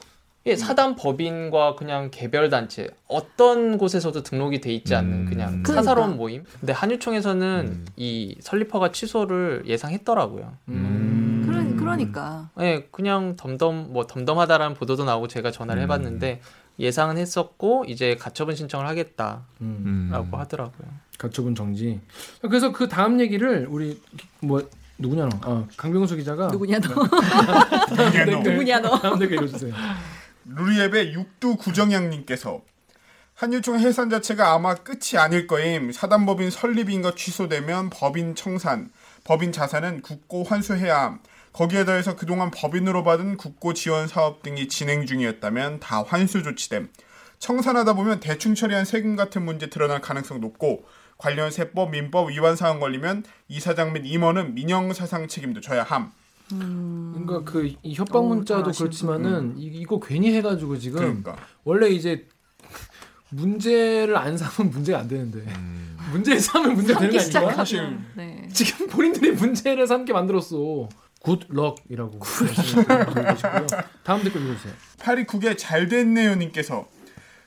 [0.47, 5.25] 예, 사단 법인과 그냥 개별 단체 어떤 곳에서도 등록이 돼 있지 않는 음.
[5.25, 5.73] 그냥 그러니까.
[5.73, 6.43] 사사로운 모임.
[6.59, 7.85] 근데 한유총에서는 음.
[7.95, 10.53] 이 설립허가 취소를 예상했더라고요.
[10.69, 11.43] 음.
[11.45, 15.83] 그러, 그러니까 예, 그냥 덤덤 뭐 덤덤하다라는 보도도 나오고 제가 전화를 음.
[15.83, 16.41] 해봤는데
[16.79, 20.11] 예상은 했었고 이제 가처분 신청을 하겠다라고 음.
[20.11, 20.29] 음.
[20.31, 20.87] 하더라고요.
[21.19, 21.99] 가처분 정지.
[22.41, 24.01] 그래서 그 다음 얘기를 우리
[24.39, 24.67] 뭐
[24.97, 25.39] 누구냐 너?
[25.41, 26.95] 아 강병수 기자가 누구냐 너?
[26.95, 28.39] 너.
[28.49, 28.97] 누구냐 너?
[28.99, 29.73] 다음 댓글 읽어주세요.
[30.45, 32.61] 루리앱의 육두 구정양님께서
[33.35, 35.91] 한유총 해산 자체가 아마 끝이 아닐 거임.
[35.91, 38.91] 사단법인 설립인가 취소되면 법인 청산,
[39.23, 41.19] 법인 자산은 국고 환수해야 함.
[41.53, 46.89] 거기에 더해서 그동안 법인으로 받은 국고 지원 사업 등이 진행 중이었다면 다 환수 조치됨.
[47.39, 50.85] 청산하다 보면 대충 처리한 세금 같은 문제 드러날 가능성 높고
[51.17, 56.11] 관련 세법, 민법 위반 사항 걸리면 이사장 및 임원은 민형사상 책임도 져야 함.
[56.59, 58.83] 그러니까 그이 협박 어우, 문자도 잘하시네.
[58.83, 61.37] 그렇지만은 이, 이거 괜히 해가지고 지금 그러니까.
[61.63, 62.27] 원래 이제
[63.29, 65.97] 문제를 안 사면 문제가 안 되는데 음.
[66.11, 67.53] 문제를 사면 문제가 되는 게 아닌가?
[67.53, 67.97] 사실.
[68.15, 68.47] 네.
[68.53, 70.89] 지금 본인들이 문제를 삼게 만들었어.
[71.21, 72.19] 굿럭이라고.
[74.03, 74.73] 다음 댓글 읽어주세요.
[74.99, 76.87] 82국에 잘 됐네요 님께서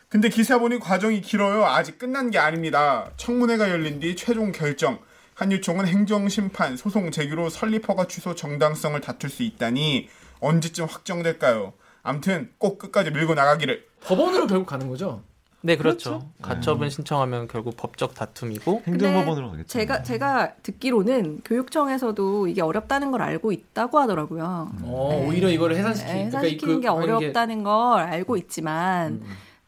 [0.09, 1.65] 근데 기사 보니 과정이 길어요.
[1.65, 3.11] 아직 끝난 게 아닙니다.
[3.17, 5.01] 청문회가 열린 뒤 최종 결정.
[5.35, 10.09] 한유총은 행정심판 소송 제기로 설립허가 취소 정당성을 다툴 수 있다니
[10.41, 11.73] 언제쯤 확정될까요?
[12.03, 13.85] 암튼 꼭 끝까지 밀고 나가기를.
[14.05, 15.23] 법원으로 결국 가는 거죠.
[15.63, 16.29] 네, 그렇죠.
[16.43, 19.67] 가처분 신청하면 결국 법적 다툼이고 행정법원으로 가겠죠.
[19.69, 24.71] 제가 제가 듣기로는 교육청에서도 이게 어렵다는 걸 알고 있다고 하더라고요.
[24.83, 25.27] 어, 네.
[25.27, 29.23] 오히려 이거를 해산시키, 네, 그러니까 이- 해산시키는 그- 게 하는 게- 어렵다는 걸 알고 있지만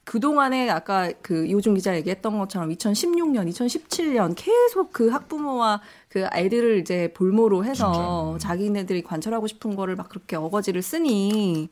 [0.07, 6.79] 그 동안에 아까 그 이호준 기자 얘기했던 것처럼 2016년, 2017년 계속 그 학부모와 그 아이들을
[6.79, 11.69] 이제 볼모로 해서 자기네들이 관철하고 싶은 거를 막 그렇게 어거지를 쓰니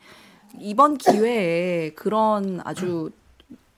[0.59, 3.13] 이번 기회에 그런 아주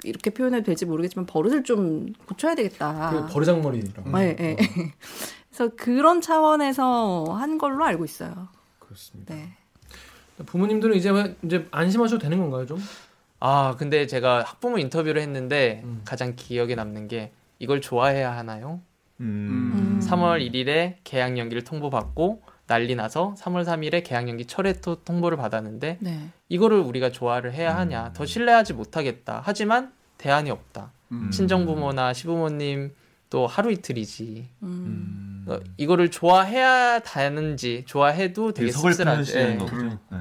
[0.05, 3.11] 이렇게 표현해도 될지 모르겠지만 버릇을 좀 고쳐야 되겠다.
[3.27, 4.09] 그 버르장머리라고.
[4.11, 4.57] 네, 네.
[5.55, 8.49] 그래서 그런 차원에서 한 걸로 알고 있어요.
[8.79, 9.35] 그렇습니다.
[9.35, 9.51] 네.
[10.47, 12.79] 부모님들은 이제 왜- 이제 안심하셔도 되는 건가요, 좀?
[13.41, 16.03] 아 근데 제가 학부모 인터뷰를 했는데 음.
[16.05, 18.81] 가장 기억에 남는 게 이걸 좋아해야 하나요?
[19.21, 19.99] 음.
[20.01, 20.01] 음.
[20.03, 25.99] 3월 1일에 계약 연기를 통보받고 난리 나서 3월 3일에 계약 연기 철회 토- 통보를 받았는데
[26.01, 26.29] 네.
[26.49, 31.31] 이거를 우리가 좋아를 해야 하냐 더 신뢰하지 못하겠다 하지만 대안이 없다 음.
[31.31, 32.93] 친정부모나 시부모님
[33.31, 35.45] 또 하루 이틀이지 음.
[35.49, 39.43] 어, 이거를 좋아해야 되는지 좋아해도 되게 씁쓸하죠 예.
[39.45, 39.99] 현실인 거죠.
[40.11, 40.19] 네.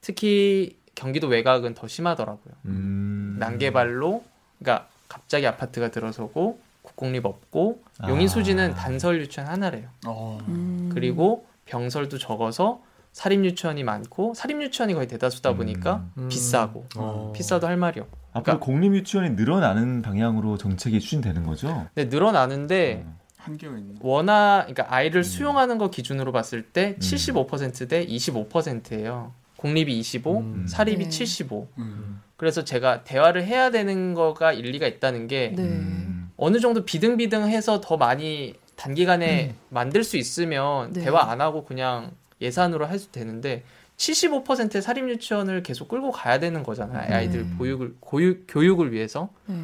[0.00, 3.36] 특히 경기도 외곽은 더 심하더라고요 음.
[3.38, 4.24] 난개발로
[4.58, 8.08] 그러니까 갑자기 아파트가 들어서고 국공립 없고 아.
[8.08, 9.88] 용인 수지는 단설 유치원 하나래요.
[10.06, 10.38] 어.
[10.48, 10.90] 음.
[10.92, 12.80] 그리고 병설도 적어서
[13.12, 16.28] 사립 유치원이 많고 사립 유치원이 거의 대다수다 보니까 음.
[16.28, 17.32] 비싸고 어.
[17.34, 18.18] 비싸도 할 말이 없고.
[18.32, 21.86] 앞으로 그러니까- 공립 유치원이 늘어나는 방향으로 정책이 추진되는 거죠.
[21.94, 23.16] 근데 늘어나는데 음.
[23.36, 23.94] 한계가 있네.
[24.00, 26.98] 워낙 그러니까 아이를 수용하는 거 기준으로 봤을 때 음.
[26.98, 29.32] 75%대 25%예요.
[29.58, 30.66] 공립이 25, 음.
[30.66, 31.10] 사립이 네.
[31.10, 31.68] 75.
[31.78, 32.22] 음.
[32.36, 35.62] 그래서 제가 대화를 해야 되는 거가 일리가 있다는 게 네.
[35.62, 36.30] 음.
[36.36, 41.02] 어느 정도 비등비등해서 더 많이 단기간에 만들 수 있으면 네.
[41.02, 43.64] 대화 안 하고 그냥 예산으로 해도 되는데
[43.96, 47.08] 75%의 사립 유치원을 계속 끌고 가야 되는 거잖아요.
[47.08, 47.14] 네.
[47.14, 49.28] 아이들 보육을 고육, 교육을 위해서.
[49.46, 49.56] 네.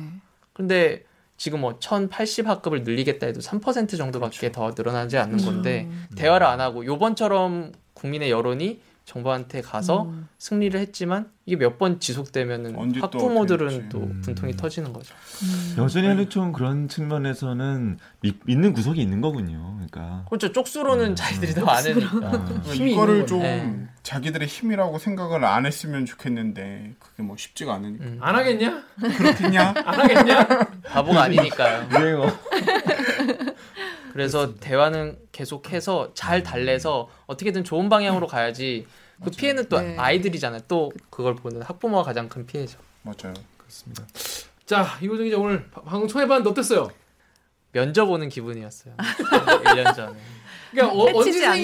[0.53, 1.05] 근데
[1.37, 6.07] 지금 뭐 1080학급을 늘리겠다 해도 3% 정도밖에 더 늘어나지 않는 건데 음.
[6.17, 10.29] 대화를 안 하고 요번처럼 국민의 여론이 정부한테 가서 음.
[10.39, 14.21] 승리를 했지만 이게 몇 번 지속되면은 학부모들은 또 될지.
[14.23, 14.57] 분통이 음.
[14.57, 15.15] 터지는 거죠.
[15.43, 15.75] 음.
[15.83, 19.75] 여전히 한유총 그런 측면에서는 믿, 믿는 구석이 있는 거군요.
[19.75, 20.53] 그러니까 그렇죠.
[20.53, 21.15] 쪽수로는 음.
[21.17, 22.11] 자기들이 더 많으니까.
[22.11, 23.41] 그러니까 힘이 이거를 있는 좀.
[23.43, 23.87] 네.
[24.05, 28.19] 자기들의 힘이라고 생각을 안 했으면 좋겠는데 그게 뭐 쉽지가 않으니까 음.
[28.21, 28.83] 안 하겠냐?
[29.19, 29.75] 그렇겠냐?
[29.85, 30.47] 안 하겠냐?
[30.85, 31.89] 바보가 아니니까요.
[31.99, 32.27] 유행어.
[34.15, 38.87] 그래서 대화는 계속해서 잘 달래서 어떻게든 좋은 방향으로 가야지.
[39.25, 39.97] 그 피해는 또 네.
[39.99, 40.61] 아이들이잖아요.
[40.69, 42.79] 또 그걸 보는 학부모가 가장 큰 피해죠.
[43.03, 43.35] 맞아요.
[43.59, 44.05] 그렇습니다.
[44.67, 46.91] 자, 이호정 기자 오늘 바- 방송 초해봤는데 어땠어요?
[47.73, 48.95] 면접 오는 기분이었어요.
[49.65, 50.17] 1년 전에.
[50.71, 51.09] 그러니까 어,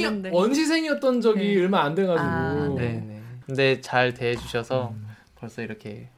[0.08, 0.30] 않는데.
[0.32, 1.60] 원시생이었던 적이 네.
[1.62, 3.22] 얼마 안 돼가지고 아, 네, 네.
[3.46, 4.92] 근데 잘 대해주셔서
[5.36, 6.08] 벌써 이렇게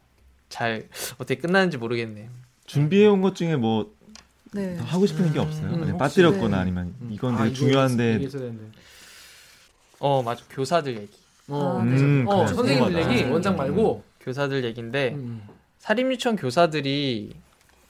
[0.48, 2.30] 잘 어떻게 끝나는지 모르겠네요.
[2.64, 3.92] 준비해 온 것 중에 뭐
[4.52, 4.76] 네.
[4.76, 5.66] 더 하고 싶은 게 음, 없어요.
[5.68, 6.62] 음, 빠뜨렸거나 네.
[6.62, 7.10] 아니면 음.
[7.10, 8.28] 이건 아, 되게 중요한데.
[9.98, 10.42] 어, 맞아.
[10.50, 11.10] 교사들 얘기.
[11.48, 12.46] 어, 아, 음, 어.
[12.46, 13.12] 선생님들.
[13.12, 15.42] 얘기 원장 말고 교사들 얘기인데 음.
[15.78, 17.34] 사립유치원 교사들이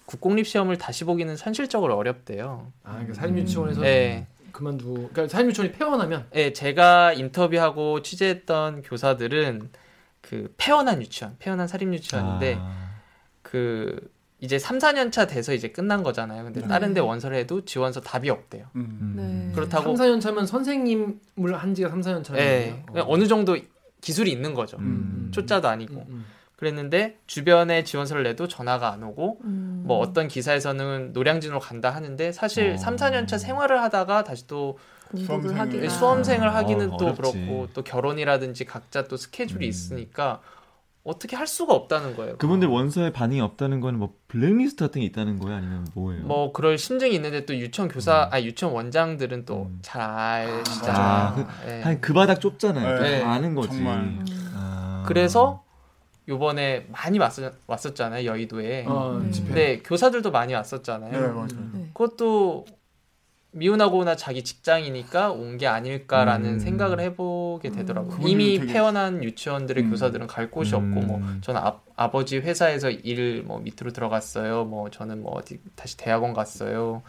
[0.06, 2.72] 국공립 시험을 다시 보기는 현실적으로 어렵대요.
[2.84, 4.26] 아, 그러니까 사립유치원에서 네.
[4.52, 9.70] 그만두고 그러니까 사립유치원이 폐원하면 예, 제가 인터뷰하고 취재했던 교사들은
[10.20, 12.90] 그 폐원한 유치원, 폐원한 사립 유치원인데 아,
[13.42, 14.10] 그
[14.42, 16.42] 이제 3, 4년 차 돼서 이제 끝난 거잖아요.
[16.42, 16.66] 근데 네.
[16.66, 18.66] 다른 데 원서를 해도 지원서 답이 없대요.
[18.74, 19.14] 음.
[19.16, 19.54] 네.
[19.54, 22.82] 그렇다고 3, 4년 차면 선생님을 한 지가 3, 4년 차는 예.
[22.88, 23.56] 그냥 어느 정도
[24.00, 24.78] 기술이 있는 거죠.
[24.78, 25.30] 음.
[25.32, 25.94] 초짜도 아니고.
[25.94, 26.26] 음, 음.
[26.56, 29.84] 그랬는데 주변에 지원서를 내도 전화가 안 오고 음.
[29.86, 32.76] 뭐 어떤 기사에서는 노량진으로 간다 하는데 사실 어.
[32.76, 34.76] 3, 4년 차 생활을 하다가 다시 또
[35.12, 37.20] 공부를 수험생을- 하기가 수험생을 하기는 어, 또 어렵지.
[37.22, 39.68] 그렇고 또 결혼이라든지 각자 또 스케줄이 음.
[39.68, 40.40] 있으니까
[41.04, 42.36] 어떻게 할 수가 없다는 거예요.
[42.38, 45.56] 그분들 원서에 반응이 없다는 건뭐 블랙리스트 같은 게 있다는 거예요?
[45.56, 46.22] 아니면 뭐예요?
[46.24, 49.78] 뭐 그럴 심증이 있는데 또 유치원 교사, 아 유치원 원장들은 또 음.
[49.82, 50.02] 잘
[50.60, 50.96] 아시잖아요.
[50.96, 51.82] 아, 그- 예.
[51.82, 53.02] 한그 바닥 좁잖아요.
[53.02, 53.20] 네.
[53.20, 53.68] 다 아는 거지.
[53.76, 54.16] 정말.
[54.54, 55.02] 아.
[55.06, 55.64] 그래서
[56.28, 58.84] 요번에 많이 왔었, 왔었잖아요 여의도에.
[58.86, 59.32] 어, 음.
[59.44, 61.10] 근데 교사들도 많이 왔었잖아요.
[61.10, 61.48] 네, 맞아요.
[61.72, 61.90] 네.
[61.92, 62.64] 그것도
[63.54, 66.58] 미운하거나 자기 직장이니까 온 게 아닐까라는 음.
[66.60, 68.10] 생각을 해보 게 되더라고요.
[68.10, 69.90] 그분들은 이미 되게- 폐원한 유치원들의 음.
[69.90, 71.40] 교사들은 갈 곳이 없고 뭐 음.
[71.42, 74.64] 저는 아, 아버지 회사에서 일 뭐 밑으로 들어갔어요.
[74.64, 77.02] 뭐 저는 뭐 어디 다시 대학원 갔어요.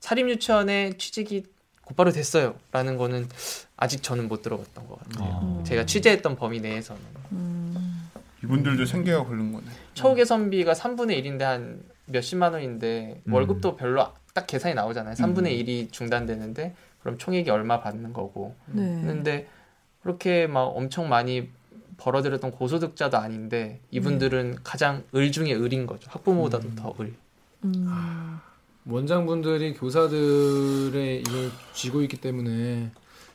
[0.00, 1.44] 사립 유치원에 취직이
[1.82, 3.28] 곧바로 됐어요 라는 거는
[3.76, 5.28] 아직 저는 못 들어봤던 것 같아요.
[5.42, 5.62] 어.
[5.66, 7.00] 제가 취재했던 범위 내에서는
[7.32, 8.08] 음.
[8.42, 9.64] 이분들도 생계가 걸린 거네.
[9.94, 13.32] 처우 개선비가 3분의 1인데 한 몇십만 원인데 음.
[13.32, 15.14] 월급도 별로 딱 계산이 나오잖아요.
[15.14, 15.44] 3분의 음.
[15.44, 18.54] 1이 중단되는데 그럼 총액이 얼마 받는 거고.
[18.66, 18.82] 네.
[18.82, 19.46] 근데
[20.04, 21.48] 그렇게 막 엄청 많이
[21.96, 26.10] 벌어들였던 고소득자도 아닌데 이분들은 가장 을 중에 을인 거죠.
[26.10, 26.76] 학부모보다도 음.
[26.76, 27.14] 더 을.
[27.64, 28.38] 음.
[28.84, 32.90] 원장분들이 교사들의 이걸 쥐고 있기 때문에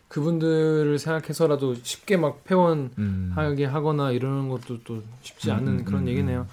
[0.09, 3.69] 그분들을 생각해서라도 쉽게 막 폐원하게 음.
[3.71, 6.47] 하거나 이러는 것도 또 쉽지 음, 않은 음, 그런 음, 얘기네요.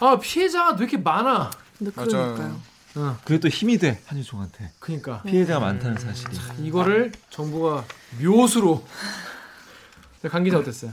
[0.00, 1.50] 아 피해자가 왜 이렇게 많아?
[1.96, 2.06] 맞아요.
[2.06, 2.60] 그러니까요.
[2.96, 6.36] 어, 그게 또 힘이 돼 한유총한테 그러니까 피해자가 많다는 사실이.
[6.62, 7.84] 이거를 정부가
[8.22, 8.84] 묘수로
[10.28, 10.92] 강 기자 어땠어요?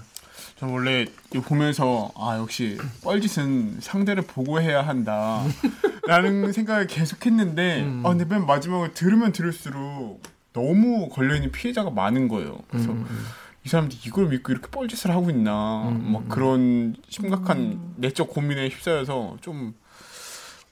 [0.57, 8.03] 저 원래 이거 보면서 아 역시 뻘짓은 상대를 보고 해야 한다라는 생각을 계속했는데 음.
[8.05, 10.21] 아 근데 맨 마지막에 들으면 들을수록
[10.53, 12.59] 너무 걸려 있는 피해자가 많은 거예요.
[12.69, 13.25] 그래서 음, 음.
[13.63, 16.29] 이 사람들 이걸 믿고 이렇게 뻘짓을 하고 있나 음, 막 음.
[16.29, 19.73] 그런 심각한 내적 고민에 휩싸여서 좀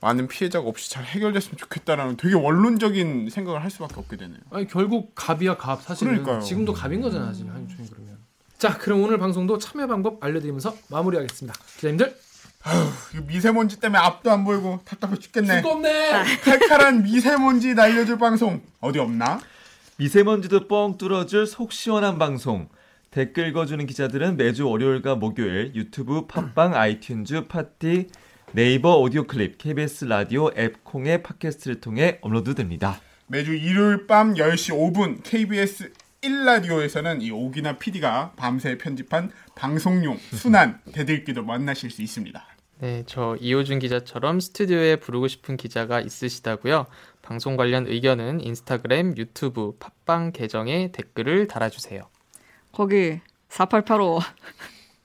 [0.02, 4.40] 많은 피해자가 없이 잘 해결됐으면 좋겠다라는 되게 원론적인 생각을 할 수밖에 없게 되네요.
[4.50, 6.42] 아니 결국 갑이야 갑 사실은 그러니까요.
[6.42, 8.09] 지금도 갑인 거잖아 지금 한유총이 그러면.
[8.60, 11.58] 자 그럼 오늘 방송도 참여 방법 알려드리면서 마무리하겠습니다.
[11.78, 12.14] 기자님들
[13.14, 15.62] 이거 미세먼지 때문에 앞도 안 보이고 답답해 죽겠네.
[15.62, 16.12] 죽겠네.
[16.44, 19.40] 칼칼한 미세먼지 날려줄 방송 어디 없나?
[19.96, 22.68] 미세먼지도 뻥 뚫어줄 속 시원한 방송.
[23.12, 28.10] 댓글 읽어주는 기자들은 매주 월요일과 목요일 유튜브, 팟빵, 아이튠즈, 팟티,
[28.52, 33.00] 네이버 오디오 클립, KBS 라디오 앱 콩의 팟캐스트를 통해 업로드됩니다.
[33.28, 41.44] 매주 일요일 밤 10시 5분 KBS 1라디오에서는 이 오기나 PD가 밤새 편집한 방송용 순한 대들기도
[41.44, 42.44] 만나실 수 있습니다.
[42.80, 46.86] 네, 저 이호준 기자처럼 스튜디오에 부르고 싶은 기자가 있으시다고요.
[47.22, 49.74] 방송 관련 의견은 인스타그램, 유튜브,
[50.06, 52.08] 팟빵 계정에 댓글을 달아주세요.
[52.72, 54.20] 거기 4885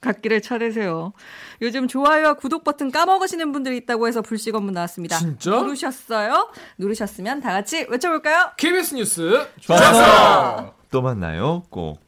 [0.01, 1.15] 갓길을 차례세요.
[1.63, 5.19] 요즘 좋아요와 구독 버튼 까먹으시는 분들이 있다고 해서 불식 업무 나왔습니다.
[5.19, 5.51] 진짜?
[5.51, 6.53] 누르셨어요?
[6.79, 8.53] 누르셨으면 다 같이 외쳐볼까요?
[8.57, 10.74] KBS 뉴스 좋았어!
[10.95, 11.65] 또 만나요.
[11.71, 12.04] 꼭.